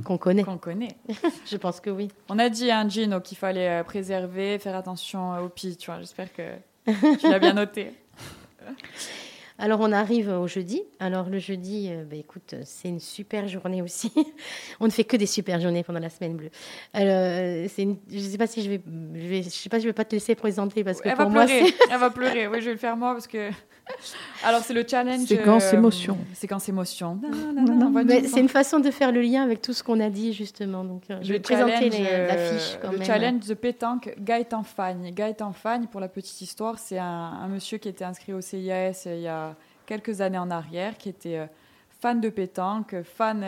[0.04, 0.42] qu'on connaît.
[0.42, 0.96] Qu'on connaît.
[1.46, 2.08] Je pense que oui.
[2.30, 5.90] On a dit à un Gino qu'il fallait euh, préserver, faire attention au pi, tu
[5.90, 6.00] vois.
[6.00, 6.42] J'espère que
[6.86, 7.92] tu l'as bien noté.
[9.60, 10.82] Alors on arrive au jeudi.
[10.98, 14.10] Alors le jeudi, euh, bah, écoute, c'est une super journée aussi.
[14.80, 16.50] on ne fait que des super journées pendant la semaine bleue.
[16.94, 18.80] Alors, c'est je ne sais pas si je vais,
[19.14, 21.26] je vais, je sais pas, je vais pas te laisser présenter parce que Elle pour
[21.26, 21.74] va moi, pleurer.
[21.90, 22.46] Elle va pleurer.
[22.48, 23.50] Oui, je vais le faire moi parce que
[24.44, 25.26] Alors, c'est le challenge.
[25.26, 26.18] Séquence euh, émotion.
[26.34, 27.20] Séquence émotion.
[28.24, 30.84] C'est une façon de faire le lien avec tout ce qu'on a dit, justement.
[30.84, 32.78] Donc, euh, je vais présenter euh, l'affiche.
[32.90, 35.12] le challenge de pétanque Gaëtan Fagne.
[35.12, 39.20] Gaëtan Fagne, pour la petite histoire, c'est un, monsieur qui était inscrit au CIS il
[39.20, 39.54] y a
[39.86, 41.48] quelques années en arrière, qui était
[42.00, 43.44] fan de pétanque, fan.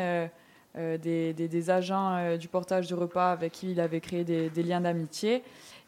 [0.75, 4.81] des, des, agents du portage de repas avec qui il avait créé des, des liens
[4.81, 5.43] d'amitié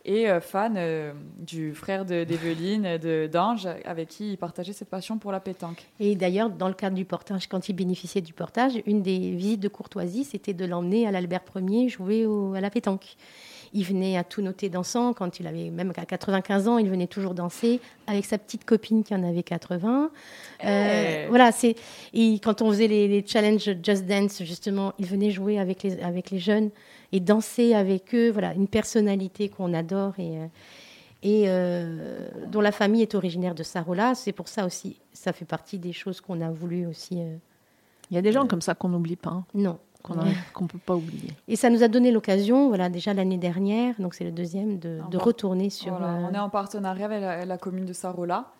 [0.04, 5.18] et euh, fan euh, du frère d'Evelyne, de, d'Ange, avec qui il partageait cette passion
[5.18, 5.86] pour la pétanque.
[6.00, 9.60] Et d'ailleurs, dans le cadre du portage, quand il bénéficiait du portage, une des visites
[9.60, 13.16] de courtoisie, c'était de l'emmener à l'Albert Ier jouer à la pétanque.
[13.74, 15.12] Il venait à tout noter dansant.
[15.12, 19.04] Quand il avait même à 95 ans, il venait toujours danser avec sa petite copine
[19.04, 20.10] qui en avait 80.
[20.64, 21.28] Euh, eh.
[21.28, 21.74] voilà, c'est
[22.12, 26.00] et quand on faisait les, les, challenges Just Dance justement, il venait jouer avec les
[26.00, 26.70] avec les jeunes
[27.12, 28.30] et danser avec eux.
[28.30, 30.46] Voilà, une personnalité qu'on adore et, euh,
[31.22, 34.14] et euh, dont la famille est originaire de Sarola.
[34.14, 37.20] C'est pour ça aussi, ça fait partie des choses qu'on a voulu aussi.
[37.20, 37.36] Euh,
[38.10, 39.30] Il y a des gens comme ça qu'on n'oublie pas.
[39.30, 39.44] Hein.
[39.54, 39.78] Non.
[40.04, 41.30] Qu'on ne peut pas oublier.
[41.48, 45.00] Et ça nous a donné l'occasion, voilà, déjà l'année dernière, donc c'est le deuxième, de,
[45.14, 45.94] retourner sur.
[45.94, 48.52] On est en partenariat avec la, commune de Sarola.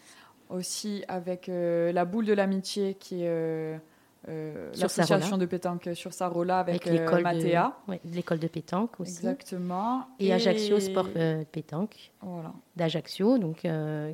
[0.48, 3.78] aussi avec la boule de l'amitié qui est
[4.26, 7.76] euh, l'association de pétanque sur Sarola avec, avec l'école Mathéa.
[7.88, 9.18] De, l'école de pétanque aussi.
[9.18, 10.06] Exactement.
[10.18, 11.08] Et, Ajaccio Sport
[11.52, 12.10] Pétanque.
[12.22, 12.54] Voilà.
[12.74, 13.66] D'Ajaccio, donc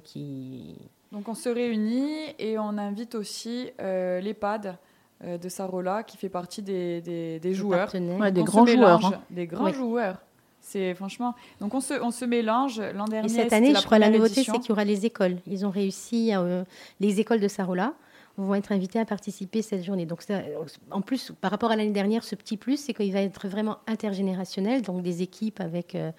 [0.03, 0.77] qui.
[1.13, 4.79] Donc on se réunit et on invite aussi l'EHPAD
[5.25, 7.93] de Sarola qui fait partie des, des, joueurs.
[7.93, 9.21] des, grands joueurs, hein.
[9.31, 10.17] des grands joueurs.
[10.63, 11.35] C'est franchement.
[11.61, 12.81] Donc on se, on se mélange.
[12.95, 13.27] L'an dernier.
[13.27, 15.37] Et cette année, je crois la nouveauté, c'est qu'il y aura les écoles.
[15.47, 16.33] Ils ont réussi,
[17.01, 17.95] les écoles de Sarola
[18.37, 20.07] vont être invités à participer cette journée.
[20.07, 20.41] Donc, ça,
[20.91, 23.79] en plus, par rapport à l'année dernière, ce petit plus, c'est qu'il va être vraiment
[23.87, 26.11] intergénérationnel, donc des équipes avec euh,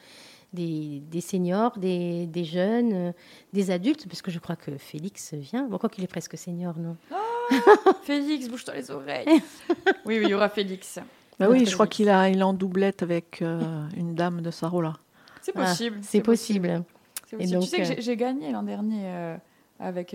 [0.53, 3.11] des, des, seniors, des, des jeunes, euh,
[3.53, 5.67] des adultes, parce que je crois que Félix vient.
[5.67, 6.95] Bon, quoi qu'il est presque senior, non?
[7.11, 7.15] Oh,
[8.03, 9.25] Félix, bouge-toi les oreilles.
[10.05, 10.99] oui, oui, il y aura Félix.
[11.39, 13.59] Bah oui, je crois qu'il a, il est en doublette avec euh,
[13.97, 14.93] une dame de Sarola.
[15.41, 15.99] C'est possible.
[16.01, 16.83] c'est possible.
[17.39, 19.37] Et donc, tu sais que j'ai gagné l'an dernier
[19.79, 20.13] avec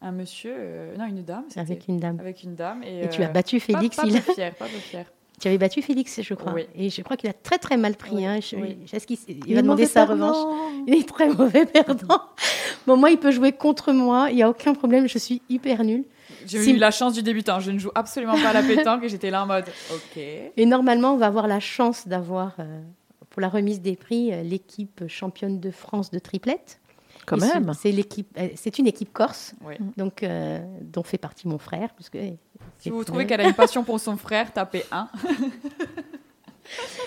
[0.00, 1.44] un monsieur, euh, non, une dame.
[1.56, 2.20] Avec une dame.
[2.20, 2.82] Avec une dame.
[2.84, 3.96] Et, tu as euh, battu Félix.
[3.96, 4.20] Pas, pas il...
[4.20, 5.06] fier, pas de fier.
[5.40, 6.52] Tu avais battu Félix, je crois.
[6.52, 6.66] Oui.
[6.74, 8.26] Et je crois qu'il a très très mal pris.
[8.26, 8.40] Hein.
[8.52, 10.36] il, va demander sa revanche.
[10.86, 12.22] Il est très mauvais perdant.
[12.86, 14.28] bon, moi, il peut jouer contre moi.
[14.30, 15.08] Il n'y a aucun problème.
[15.08, 16.04] Je suis hyper nulle.
[16.46, 17.60] J'ai eu la chance du débutant.
[17.60, 20.16] Je ne joue absolument pas à la pétanque et j'étais là en mode OK.
[20.16, 22.80] Et normalement, on va avoir la chance d'avoir, euh,
[23.30, 26.80] pour la remise des prix, l'équipe championne de France de triplette
[27.36, 27.72] même.
[27.78, 29.54] C'est l'équipe, euh, c'est une équipe corse,
[29.96, 31.90] donc euh, dont fait partie mon frère.
[31.94, 32.18] Puisque
[32.78, 35.08] si vous trouvez qu'elle a une passion pour son frère, tapez 1.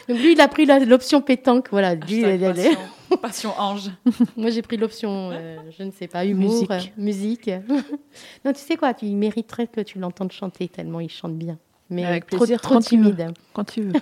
[0.08, 1.96] donc lui, il a pris l'option pétanque, voilà.
[1.96, 2.78] Lui, passion,
[3.22, 3.92] passion, ange.
[4.38, 6.94] Moi, j'ai pris l'option, euh, je ne sais pas, humour, musique.
[6.98, 7.50] musique.
[8.46, 11.58] non, tu sais quoi, tu mériterais que tu l'entendes chanter tellement il chante bien.
[11.90, 13.34] Mais avec trop, plaisir, trop timide.
[13.54, 13.94] Quand tu veux.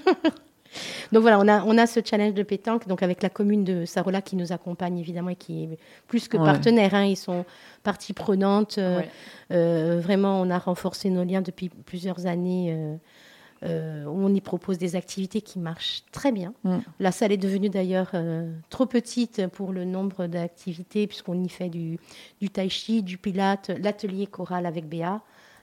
[1.11, 3.85] Donc voilà, on a, on a ce challenge de pétanque donc avec la commune de
[3.85, 6.93] Sarola qui nous accompagne évidemment et qui est plus que partenaire.
[6.93, 7.45] Hein, ils sont
[7.83, 8.77] partie prenante.
[8.77, 9.01] Euh,
[9.51, 12.97] euh, vraiment, on a renforcé nos liens depuis plusieurs années.
[13.63, 16.53] Euh, on y propose des activités qui marchent très bien.
[16.63, 16.77] Mm.
[16.99, 18.11] La salle est devenue d'ailleurs
[18.69, 21.99] trop petite pour le nombre d'activités puisqu'on y fait du,
[22.39, 25.21] du tai chi, du pilate, l'atelier choral avec Béa.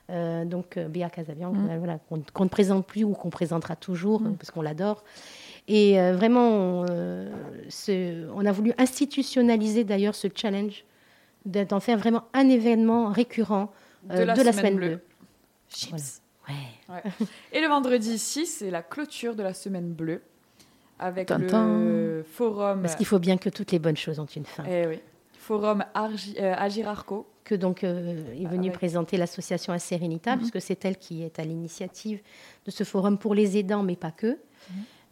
[0.09, 1.69] Euh, donc euh, Béa Casabian, mm.
[1.71, 4.37] euh, voilà, qu'on ne présente plus ou qu'on présentera toujours mm.
[4.37, 5.03] parce qu'on l'adore.
[5.69, 10.85] Et vraiment, on, a voulu institutionnaliser d'ailleurs ce challenge,
[11.45, 13.73] d'en faire vraiment un événement récurrent
[14.09, 15.01] de la, semaine, bleue.
[17.53, 20.23] Et le vendredi 6, c'est la clôture de la semaine bleue
[21.01, 22.83] avec le forum.
[22.83, 24.63] Parce qu'il faut bien que toutes les bonnes choses ont une fin.
[24.71, 25.01] Eh oui.
[25.37, 30.39] Forum Agir Arco que donc euh, est ah, venue présenter l'association Aserenita, mhm.
[30.39, 32.21] puisque c'est elle qui est à l'initiative
[32.67, 34.37] de ce forum pour les aidants, mais pas que, mhm.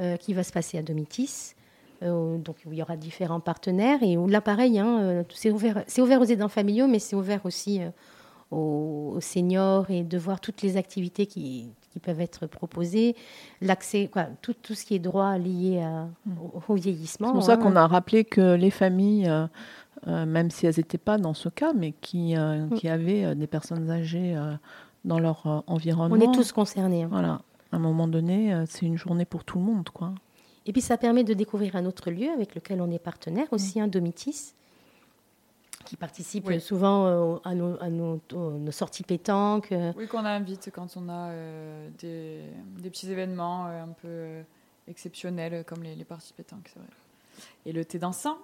[0.01, 1.55] euh, qui va se passer à Domitis.
[2.03, 6.20] Euh, donc il y aura différents partenaires et là pareil, hein, c'est ouvert, c'est ouvert
[6.20, 7.80] aux aidants familiaux, mais c'est ouvert aussi
[8.51, 13.16] aux, seniors et de voir toutes les activités qui, qui peuvent être proposées,
[13.62, 16.09] l'accès, quoi, tout, tout, ce qui est droit lié à,
[16.68, 17.28] au, vieillissement.
[17.28, 17.57] C'est pour ça hein.
[17.57, 19.30] qu'on a rappelé que les familles
[20.07, 22.74] euh, même si elles n'étaient pas dans ce cas, mais qui, euh, mm.
[22.74, 24.36] qui avaient euh, des personnes âgées
[25.05, 26.16] dans leur environnement.
[26.16, 27.05] On est tous concernés.
[27.05, 27.09] Hein.
[27.11, 27.40] Voilà.
[27.72, 30.14] À un moment donné, c'est une journée pour tout le monde, quoi.
[30.66, 33.80] Et puis ça permet de découvrir un autre lieu avec lequel on est partenaire, aussi
[33.80, 34.55] un Domitis,
[35.85, 38.20] qui participe souvent à, nos, à nos,
[38.70, 39.72] sorties pétanques.
[39.97, 41.30] Oui, qu'on invite quand on a
[41.99, 42.41] des,
[42.78, 44.43] des, petits événements un peu
[44.89, 46.89] exceptionnels comme les, les parties pétanques, c'est vrai
[47.66, 48.39] et le thé dansant.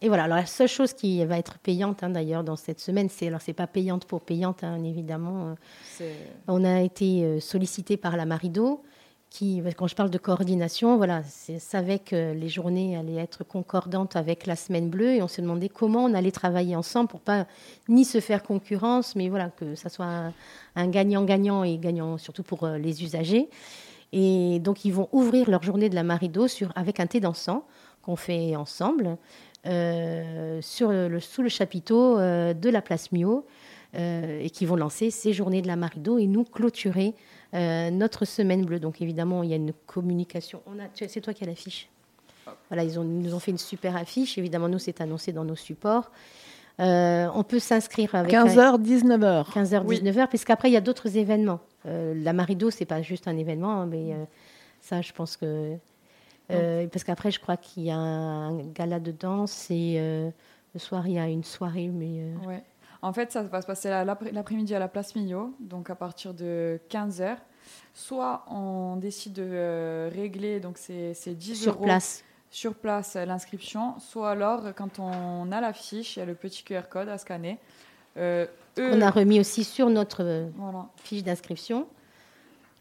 [0.00, 3.08] Et voilà, alors la seule chose qui va être payante hein, d'ailleurs dans cette semaine,
[3.08, 5.56] c'est alors c'est pas payante pour payante hein, évidemment.
[6.00, 6.14] Euh,
[6.46, 8.82] on a été euh, sollicité par la Marido
[9.30, 11.22] qui, quand je parle de coordination, voilà,
[11.58, 15.68] savait que les journées allaient être concordantes avec la semaine bleue et on s'est demandé
[15.68, 17.46] comment on allait travailler ensemble pour pas
[17.88, 20.32] ni se faire concurrence, mais voilà que ça soit
[20.76, 23.48] un gagnant-gagnant et gagnant surtout pour euh, les usagers.
[24.12, 27.66] Et donc ils vont ouvrir leur journée de la Marido avec un thé dansant
[28.00, 29.18] qu'on fait ensemble
[29.66, 33.44] euh, sous le chapiteau euh, de la place Mio
[33.94, 37.14] et qui vont lancer ces journées de la Marido et nous clôturer
[37.52, 38.80] notre semaine bleue.
[38.80, 40.62] Donc évidemment, il y a une communication.
[40.94, 41.88] C'est toi qui as l'affiche.
[42.68, 44.38] Voilà, ils, ont, nous ont fait une super affiche.
[44.38, 46.10] Évidemment, nous, c'est annoncé dans nos supports.
[46.78, 49.50] on peut s'inscrire avec 15h, 19h.
[49.50, 51.60] 15h, 19h, puisqu'après, il y a d'autres événements.
[51.84, 54.14] la Marido, c'est pas juste un événement, hein, mais
[54.80, 55.76] ça, je pense que
[56.50, 60.30] euh, parce qu'après, je crois qu'il y a un gala de danse et euh,
[60.74, 61.88] le soir, il y a une soirée.
[61.88, 62.62] Mais, euh, ouais.
[63.02, 66.80] En fait, ça va se passer l'après-midi à la place Millau, donc à partir de
[66.90, 67.36] 15h.
[67.94, 71.84] Soit on décide de régler, donc c'est 10 Sur euros.
[71.84, 76.34] place sur place l'inscription, soit alors quand on a la fiche, il y a le
[76.34, 77.58] petit QR code à scanner.
[78.16, 78.46] Euh,
[78.78, 80.86] eux- On a remis aussi sur notre euh, Voilà.
[80.96, 81.86] fiche d'inscription.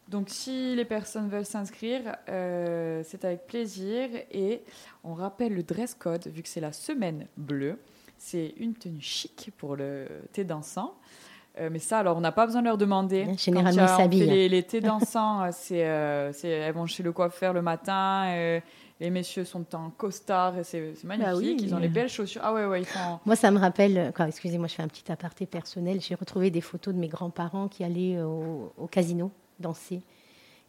[0.07, 4.07] Donc, si les personnes veulent s'inscrire, euh, c'est avec plaisir.
[4.32, 4.63] Et
[5.03, 7.78] on rappelle le dress code, vu que c'est la semaine bleue.
[8.18, 10.95] C'est une tenue chic pour le thé dansant.
[11.59, 13.26] Euh, mais ça, alors, on n'a pas besoin de leur demander.
[13.38, 14.26] Généralement, ils s'habillent.
[14.28, 18.26] Les, les thés dansants, euh, c'est, euh, c'est- elles vont chez le coiffeur le matin.
[18.28, 18.59] euh,
[18.99, 20.57] les messieurs sont en costard.
[20.57, 21.32] et C'est, c'est magnifique.
[21.32, 21.57] Bah oui.
[21.59, 22.41] Ils ont les belles chaussures.
[22.43, 23.20] Ah ouais, ouais, ils font...
[23.26, 25.99] Moi, ça me rappelle, excusez-moi, je fais un petit aparté personnel.
[26.01, 30.01] J'ai retrouvé des photos de mes grands-parents qui allaient au, au casino danser.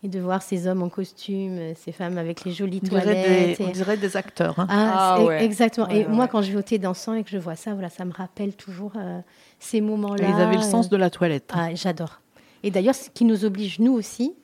[0.04, 3.58] Et de voir ces hommes en costume, euh, ces femmes avec les jolies On toilettes.
[3.58, 4.54] des, on dirait des acteurs.
[4.60, 4.66] hein.
[4.70, 5.44] Ah, Ah ouais.
[5.44, 5.88] exactement.
[5.88, 7.72] Ouais, et ouais, moi, quand je vais au thé dansant et que je vois ça,
[7.72, 9.18] voilà, ça me rappelle toujours euh,
[9.58, 10.24] ces moments-là.
[10.28, 11.50] Ils avaient le euh, sens de la toilette.
[11.52, 12.20] Ah, j'adore.
[12.62, 14.36] Et d'ailleurs, ce qui nous oblige, nous aussi,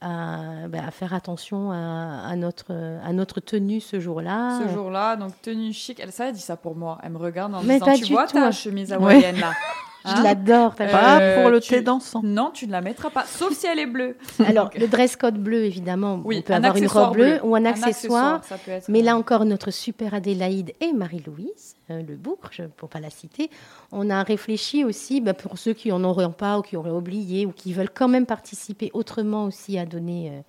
[0.00, 0.38] à,
[0.72, 2.72] à faire attention à, à notre,
[3.04, 4.60] à notre tenue ce jour-là.
[4.64, 5.98] Ce jour-là, donc tenue chic.
[6.00, 6.98] Elle, ça, elle dit ça pour moi.
[7.02, 8.34] Elle me regarde en me Mais disant Tu vois tout.
[8.34, 8.94] ta chemise Ouais.
[8.96, 9.52] hawaïenne là?
[10.04, 10.74] Je Hein l'adore.
[10.74, 10.90] t'as Euh,
[11.36, 12.20] Pas pour le tu- thé dansant.
[12.24, 14.16] Non, tu ne la mettras pas, sauf si elle est bleue.
[14.46, 17.40] Alors, le dress code bleu, évidemment, Oui, on peut un avoir une robe bleue bleu.
[17.44, 18.42] ou un accessoire.
[18.44, 22.48] ça peut être, Mais là euh, encore, notre super Adélaïde et Marie-Louise, euh, le bougre,
[22.50, 23.50] je- pour pas la citer,
[23.92, 27.44] on a réfléchi aussi bah, pour ceux qui en auraient pas ou qui auraient oublié
[27.44, 30.40] ou qui veulent quand même participer autrement aussi à donner, euh,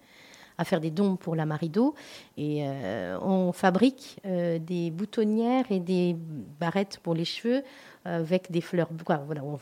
[0.58, 1.95] à faire des dons pour la Marido.
[2.38, 6.16] Et euh, on fabrique euh, des boutonnières et des
[6.60, 7.64] barrettes pour les cheveux
[8.06, 9.60] avec des fleurs, quoi, voilà, on-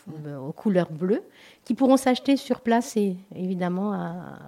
[0.48, 1.24] aux couleurs bleues,
[1.66, 4.40] qui pourront s'acheter sur place et évidemment à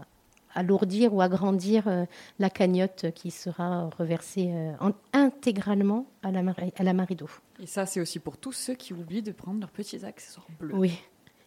[0.53, 2.05] alourdir ou agrandir euh,
[2.39, 7.27] la cagnotte qui sera reversée euh, en- intégralement à la, mari- à la Marido.
[7.61, 10.73] Et ça, c'est aussi pour tous ceux qui oublient de prendre leurs petits accessoires bleus.
[10.75, 10.99] Oui,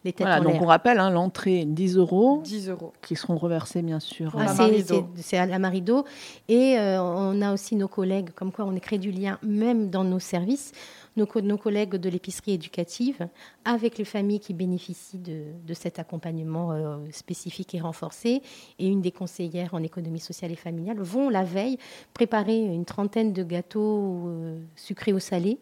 [0.04, 2.92] les têtes Voilà, en donc on rappelle, hein, l'entrée 10 euros 10 euros.
[3.02, 4.30] qui seront reversés bien sûr.
[4.30, 5.08] Pour Ah, la c'est- Marido.
[5.16, 6.04] c'est c'est à la Marido.
[6.48, 10.04] Et euh, on a aussi nos collègues, comme quoi on crée du lien même dans
[10.04, 10.72] nos services,
[11.16, 13.28] nos, co- nos collègues de l'épicerie éducative,
[13.64, 18.42] avec les familles qui bénéficient de, cet accompagnement euh, spécifique et renforcé.
[18.78, 21.78] Et une des conseillères en économie sociale et familiale vont la veille
[22.12, 25.58] préparer une trentaine de gâteaux euh, sucrés ou salés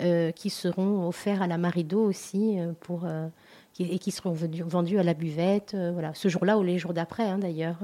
[0.00, 3.06] euh, qui seront offerts à la Marido aussi pour...
[3.78, 7.38] et qui seront vendus, à la buvette, voilà, ce jour-là ou les jours d'après hein,
[7.38, 7.78] d'ailleurs.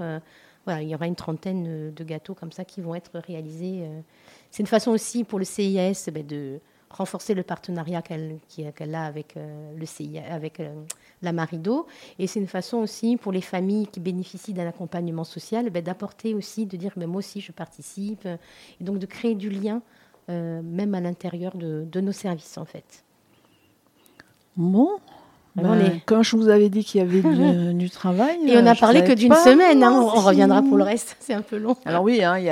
[0.65, 3.87] voilà, il y aura une trentaine de gâteaux comme ça qui vont être réalisés.
[4.51, 6.61] C'est une façon aussi pour le CIS ben, de
[6.97, 8.41] renforcer le partenariat qu'elle
[8.95, 10.75] a avec, euh, le avec euh,
[11.23, 11.87] la Marido.
[12.19, 16.35] Et c'est une façon aussi pour les familles qui bénéficient d'un accompagnement social ben, d'apporter
[16.35, 18.27] aussi, de dire ben, moi aussi je participe.
[18.27, 19.83] et donc de créer du lien,
[20.29, 23.05] euh, même à l'intérieur de, de nos services en fait.
[24.57, 24.99] Bon.
[25.57, 28.37] Ben, est- Comme je vous avais dit qu'il y avait du, du travail.
[28.47, 30.77] Et on euh, n'a je parlé que d'une semaine, hein, on, on si- reviendra pour
[30.77, 31.77] le reste, c'est un peu long.
[31.85, 32.51] Alors oui, hein, il y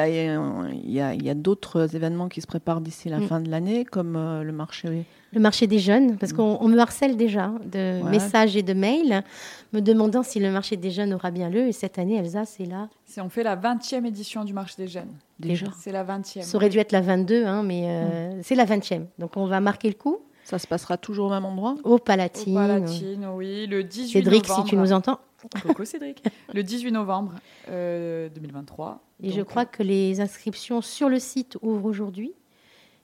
[1.00, 3.26] a, a- a- a d'autres événements qui se préparent d'ici la Mm.
[3.26, 5.04] fin de l'année, comme euh, le marché.
[5.32, 8.10] Le marché des jeunes, parce qu'on on me harcèle déjà de Ouais.
[8.10, 9.24] messages et de mails
[9.72, 11.66] me demandant si le marché des jeunes aura bien lieu.
[11.66, 12.88] Et cette année, Elsa, c'est là.
[13.04, 15.10] C'est on fait la 20e édition du marché des jeunes.
[15.40, 15.66] Déjà.
[15.80, 16.42] C'est la 20e.
[16.42, 19.06] Ça aurait dû être la 22, hein, mais euh, c'est la 20e.
[19.18, 21.74] Donc on va marquer le coup Ça se passera toujours au même endroit?
[21.84, 22.54] Au Au Palatine.
[22.54, 24.64] Palatine, oui, le 18 Cédric, novembre.
[24.64, 25.18] si tu nous entends.
[25.62, 26.22] Coucou Cédric.
[26.52, 27.32] Le 18 novembre
[27.70, 29.00] euh, 2023.
[29.22, 32.34] Et je crois que les inscriptions sur le site ouvrent aujourd'hui.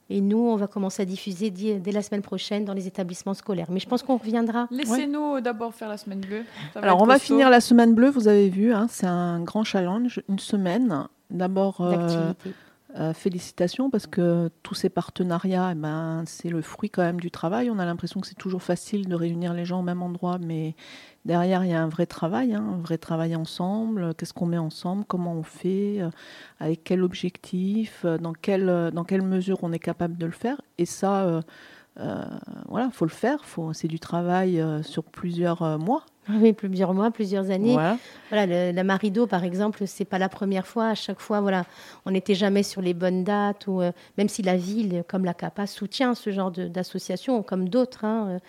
[0.09, 3.67] Et nous, on va commencer à diffuser dès, la semaine prochaine dans les établissements scolaires.
[3.69, 4.67] Mais je pense qu'on reviendra.
[4.69, 6.43] Laissez-nous d'abord faire la semaine bleue.
[6.75, 10.21] Alors on va finir la semaine bleue, vous avez vu, hein, c'est un grand challenge,
[10.27, 11.07] une semaine.
[11.29, 12.51] D'abord, euh, d'activité.
[12.97, 17.31] Euh, félicitations parce que tous ces partenariats, eh ben, c'est le fruit quand même du
[17.31, 17.69] travail.
[17.69, 20.75] On a l'impression que c'est toujours facile de réunir les gens au même endroit, mais
[21.25, 24.13] derrière, il y a un vrai travail, hein, un vrai travail ensemble.
[24.15, 25.05] Qu'est-ce qu'on met ensemble?
[25.05, 26.01] Comment on fait?
[26.01, 26.09] Euh,
[26.59, 28.05] Avec quel objectif?
[28.05, 30.61] Dans quelle, dans quelle mesure on est capable de le faire?
[30.77, 31.41] Et ça, euh,
[31.97, 33.43] voilà, faut le faire.
[33.45, 36.05] Faut, c'est du travail euh, sur plusieurs euh, mois.
[36.27, 37.73] Ah Oui, plusieurs mois, plusieurs années.
[37.73, 37.97] Voilà.
[38.29, 40.89] Voilà, le- la Marido, par exemple, c'est pas la première fois.
[40.89, 41.65] À chaque fois, voilà,
[42.05, 45.33] on n'était jamais sur les bonnes dates, ou euh, même si la ville, comme la
[45.33, 48.05] CAPA, soutient ce genre de- d'association, comme d'autres.
[48.05, 48.39] hein, euh,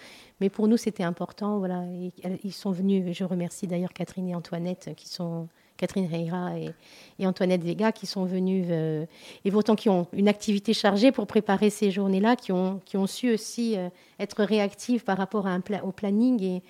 [0.41, 1.59] mais pour nous, c'était important.
[1.59, 2.13] Voilà, Et,
[2.45, 3.17] ils sont venus.
[3.17, 5.49] Je remercie d'ailleurs Catherine et Antoinette, qui sont
[5.83, 6.71] Catherine Reira et,
[7.19, 9.05] et Antoinette Vega, qui sont venus euh,
[9.45, 13.09] et pourtant qui ont une activité chargée pour préparer ces journées-là, qui ont, qui ont
[13.09, 13.89] su aussi euh,
[14.21, 16.63] être réactives par rapport à un pla- au planning et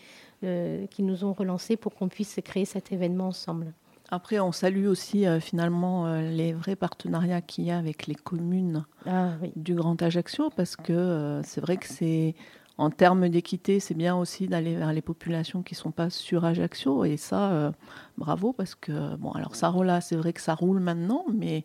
[0.45, 3.75] euh, qui nous ont relancés pour qu'on puisse créer cet événement ensemble.
[4.11, 8.15] Après, on salue aussi euh, finalement euh, les vrais partenariats qu'il y a avec les
[8.15, 9.53] communes Ah oui.
[9.57, 12.35] du Grand Ajaccio, parce que euh, c'est vrai que c'est
[12.79, 17.05] en termes d'équité, c'est bien aussi d'aller vers les populations qui sont pas sur Ajaccio,
[17.05, 17.71] et ça, euh,
[18.17, 21.65] bravo, parce que bon, alors ça roule, là, c'est vrai que ça roule maintenant, mais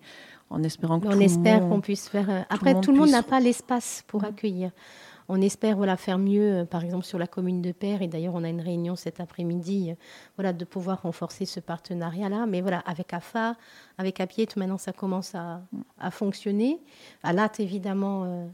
[0.49, 2.29] en espérant que On tout espère qu'on puisse faire.
[2.29, 4.71] euh, Après, tout le monde puisse- n'a pas l'espace pour accueillir.
[5.29, 8.01] on espère voilà, faire mieux, par exemple, sur la commune de Père.
[8.01, 9.93] Et d'ailleurs, on a une réunion cet après-midi
[10.37, 12.45] voilà, de pouvoir renforcer ce partenariat-là.
[12.47, 13.55] Mais voilà, avec AFA,
[13.97, 15.59] avec Apiet, maintenant, ça commence à,
[15.99, 16.79] à fonctionner.
[17.23, 18.47] À l'AT, évidemment,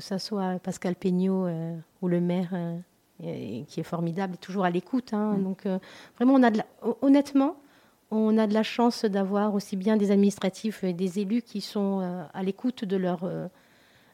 [0.00, 1.48] que ce soit Pascal Peignaud
[2.02, 2.54] ou le maire
[3.20, 5.12] qui est formidable, toujours à l'écoute.
[5.12, 5.36] Hein.
[5.36, 5.44] Mm.
[5.44, 5.66] Donc,
[6.16, 6.60] vraiment, on a de
[7.02, 7.56] honnêtement,
[8.10, 12.00] on a de la chance d'avoir aussi bien des administratifs et des élus qui sont
[12.00, 13.48] euh, à l'écoute de, euh,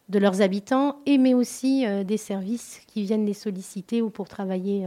[0.09, 4.29] de leurs habitants, et mais aussi euh, des services qui viennent les solliciter ou pour
[4.29, 4.87] travailler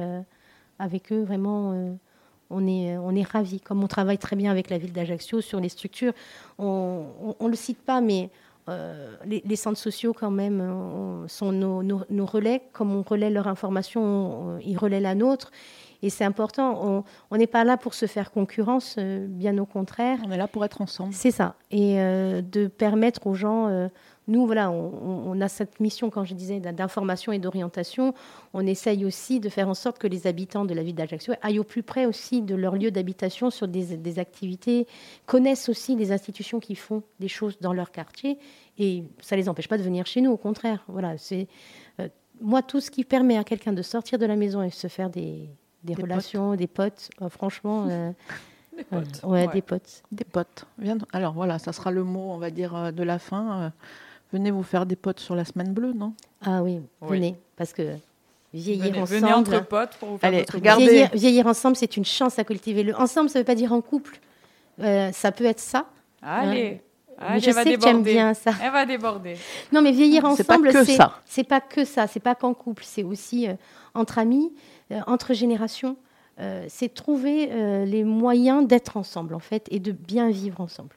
[0.78, 1.24] avec eux.
[1.24, 1.98] Vraiment,
[2.50, 3.60] on est, on est ravis.
[3.60, 6.14] Comme on travaille très bien avec la ville d'Ajaccio sur les structures,
[6.58, 8.30] on ne le cite pas, mais
[9.26, 12.62] les, centres sociaux, quand même, sont nos, nos, relais.
[12.74, 15.52] Comme on relaie leur information, ils relaient la nôtre.
[16.02, 17.04] Et c'est important.
[17.30, 20.20] On n'est pas là pour se faire concurrence, euh, bien au contraire.
[20.26, 21.14] On est là pour être ensemble.
[21.14, 21.56] C'est ça.
[21.72, 23.68] Et euh, de permettre aux gens.
[23.68, 23.88] Euh,
[24.28, 28.14] nous, voilà, on, a cette mission, quand je disais, d'information et d'orientation.
[28.54, 31.58] On essaye aussi de faire en sorte que les habitants de la ville d'Ajaccio aillent
[31.58, 34.86] au plus près aussi de leur lieu d'habitation sur des, des, activités,
[35.26, 38.38] connaissent aussi les institutions qui font des choses dans leur quartier.
[38.78, 40.84] Et ça ne les empêche pas de venir chez nous, au contraire.
[40.88, 41.48] Voilà, c'est
[42.40, 45.10] moi tout ce qui permet à quelqu'un de sortir de la maison et se faire
[45.10, 45.50] des,
[45.84, 47.10] des, relations, des potes.
[47.22, 48.12] Euh, franchement, euh,
[48.78, 49.22] des potes.
[49.24, 50.04] ouais, des potes.
[50.12, 50.66] Des potes.
[51.14, 53.72] Alors voilà, ça sera le mot, on va dire, euh, de la fin.
[54.34, 56.14] venez vous faire des potes sur la semaine bleue, non?
[56.42, 57.96] Ah oui, venez, parce que
[58.54, 59.20] vieillir ensemble.
[59.22, 61.08] Venez entre potes pour vous faire Allez, regardez.
[61.14, 62.84] Vieillir, ensemble, c'est une chance à cultiver.
[62.84, 64.20] Le ensemble, ça ne veut pas dire en couple.
[64.80, 65.86] ça peut être ça.
[66.22, 66.82] Allez.
[67.22, 67.38] Hein.
[67.38, 68.52] je sais que aimes bien ça.
[68.64, 69.36] Elle va déborder.
[69.74, 71.20] Non, mais vieillir ensemble, c'est pas que ça.
[71.26, 72.08] C'est pas que ça.
[72.08, 72.84] C'est pas qu'en couple.
[72.86, 73.48] C'est aussi
[74.00, 74.52] entre amis.
[74.92, 75.98] Euh, entre générations,
[76.40, 80.96] euh, c'est trouver euh, les moyens d'être ensemble, en fait, et de bien vivre ensemble.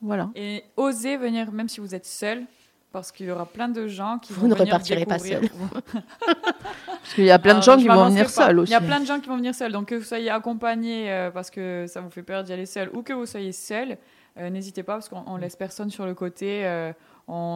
[0.00, 0.30] Voilà.
[0.34, 2.44] Et oser venir, même si vous êtes seul,
[2.92, 5.48] parce qu'il y aura plein de gens qui vous vont ne venir repartirez pas seul.
[6.26, 8.70] parce qu'il y a plein de gens qui vont venir seuls aussi.
[8.70, 9.72] Il y a plein de gens qui vont venir seuls.
[9.72, 13.02] Donc que vous soyez accompagné parce que ça vous fait peur d'y aller seul ou
[13.02, 13.98] que vous soyez seul,
[14.36, 16.92] n'hésitez pas parce qu'on laisse personne sur le côté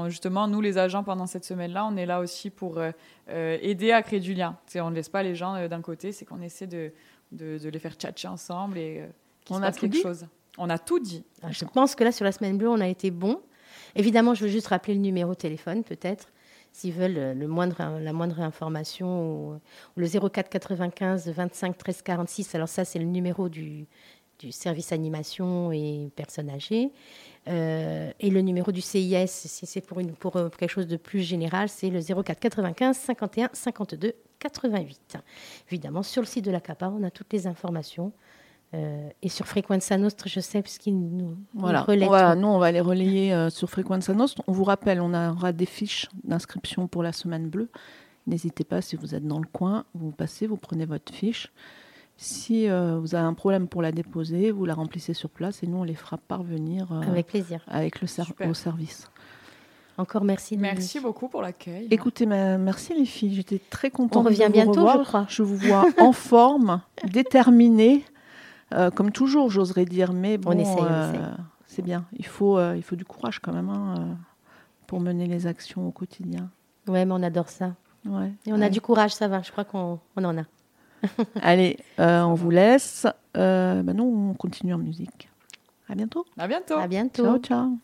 [0.08, 2.90] justement, nous, les agents, pendant cette semaine-là, on est là aussi pour euh,
[3.28, 4.56] euh, aider à créer du lien.
[4.76, 6.92] on ne laisse pas les gens euh, d'un côté, c'est qu'on essaie de,
[7.32, 9.04] de, les faire tchatcher ensemble et
[9.44, 10.26] qu'il se passe quelque chose.
[10.56, 11.24] On a tout dit.
[11.42, 13.40] Ah, je pense que là, sur la semaine bleue, on a été bon.
[13.94, 16.32] Évidemment, je veux juste rappeler le numéro de téléphone, peut-être,
[16.72, 19.60] s'ils veulent le moindre, la moindre information, ou,
[19.96, 22.54] le 04 95 25 13 46.
[22.54, 23.86] Alors ça, c'est le numéro du,
[24.38, 26.92] du service animation et personnes âgées.
[27.48, 30.96] Euh, et le numéro du CIS, si c'est pour, une, pour euh, quelque chose de
[30.96, 35.18] plus général, c'est le 04 95 51 52 88.
[35.70, 38.12] Évidemment, sur le site de la CAPA, on a toutes les informations.
[38.74, 41.86] Euh, et sur Frequenza Nostre, je sais, puisqu'il nous, voilà.
[42.36, 44.42] nous, on va les relayer sur Frequenza Nostre.
[44.46, 47.70] On vous rappelle, on aura des fiches d'inscription pour la semaine bleue.
[48.26, 51.50] N'hésitez pas, si vous êtes dans le coin, vous passez, vous prenez votre fiche.
[52.20, 55.68] Si euh, vous avez un problème pour la déposer, vous la remplissez sur place et
[55.68, 58.08] nous, on les fera parvenir euh, avec plaisir avec le
[58.50, 59.08] au service.
[59.98, 60.56] Encore merci.
[60.56, 61.86] Merci beaucoup pour l'accueil.
[61.92, 63.34] Écoutez, merci les filles.
[63.34, 64.26] J'étais très contente.
[64.26, 65.26] On revient bientôt, je crois.
[65.28, 68.04] Je vous vois en forme, déterminée,
[68.74, 70.12] euh, comme toujours, j'oserais dire.
[70.12, 70.60] Mais bon,
[71.66, 72.04] c'est bien.
[72.16, 74.18] Il faut, il faut du courage quand même hein,
[74.88, 76.50] pour mener les actions au quotidien.
[76.88, 77.74] Ouais, mais on adore ça.
[78.04, 78.32] Ouais.
[78.44, 79.42] Et on a du courage, ça va.
[79.42, 80.42] Je crois qu'on en a.
[81.42, 83.06] Allez, euh, on vous laisse.
[83.36, 85.28] Euh, bah nous, on continue en musique.
[85.88, 86.26] À bientôt.
[86.38, 86.78] À bientôt.
[86.78, 87.24] À bientôt.
[87.24, 87.78] Ciao, ciao.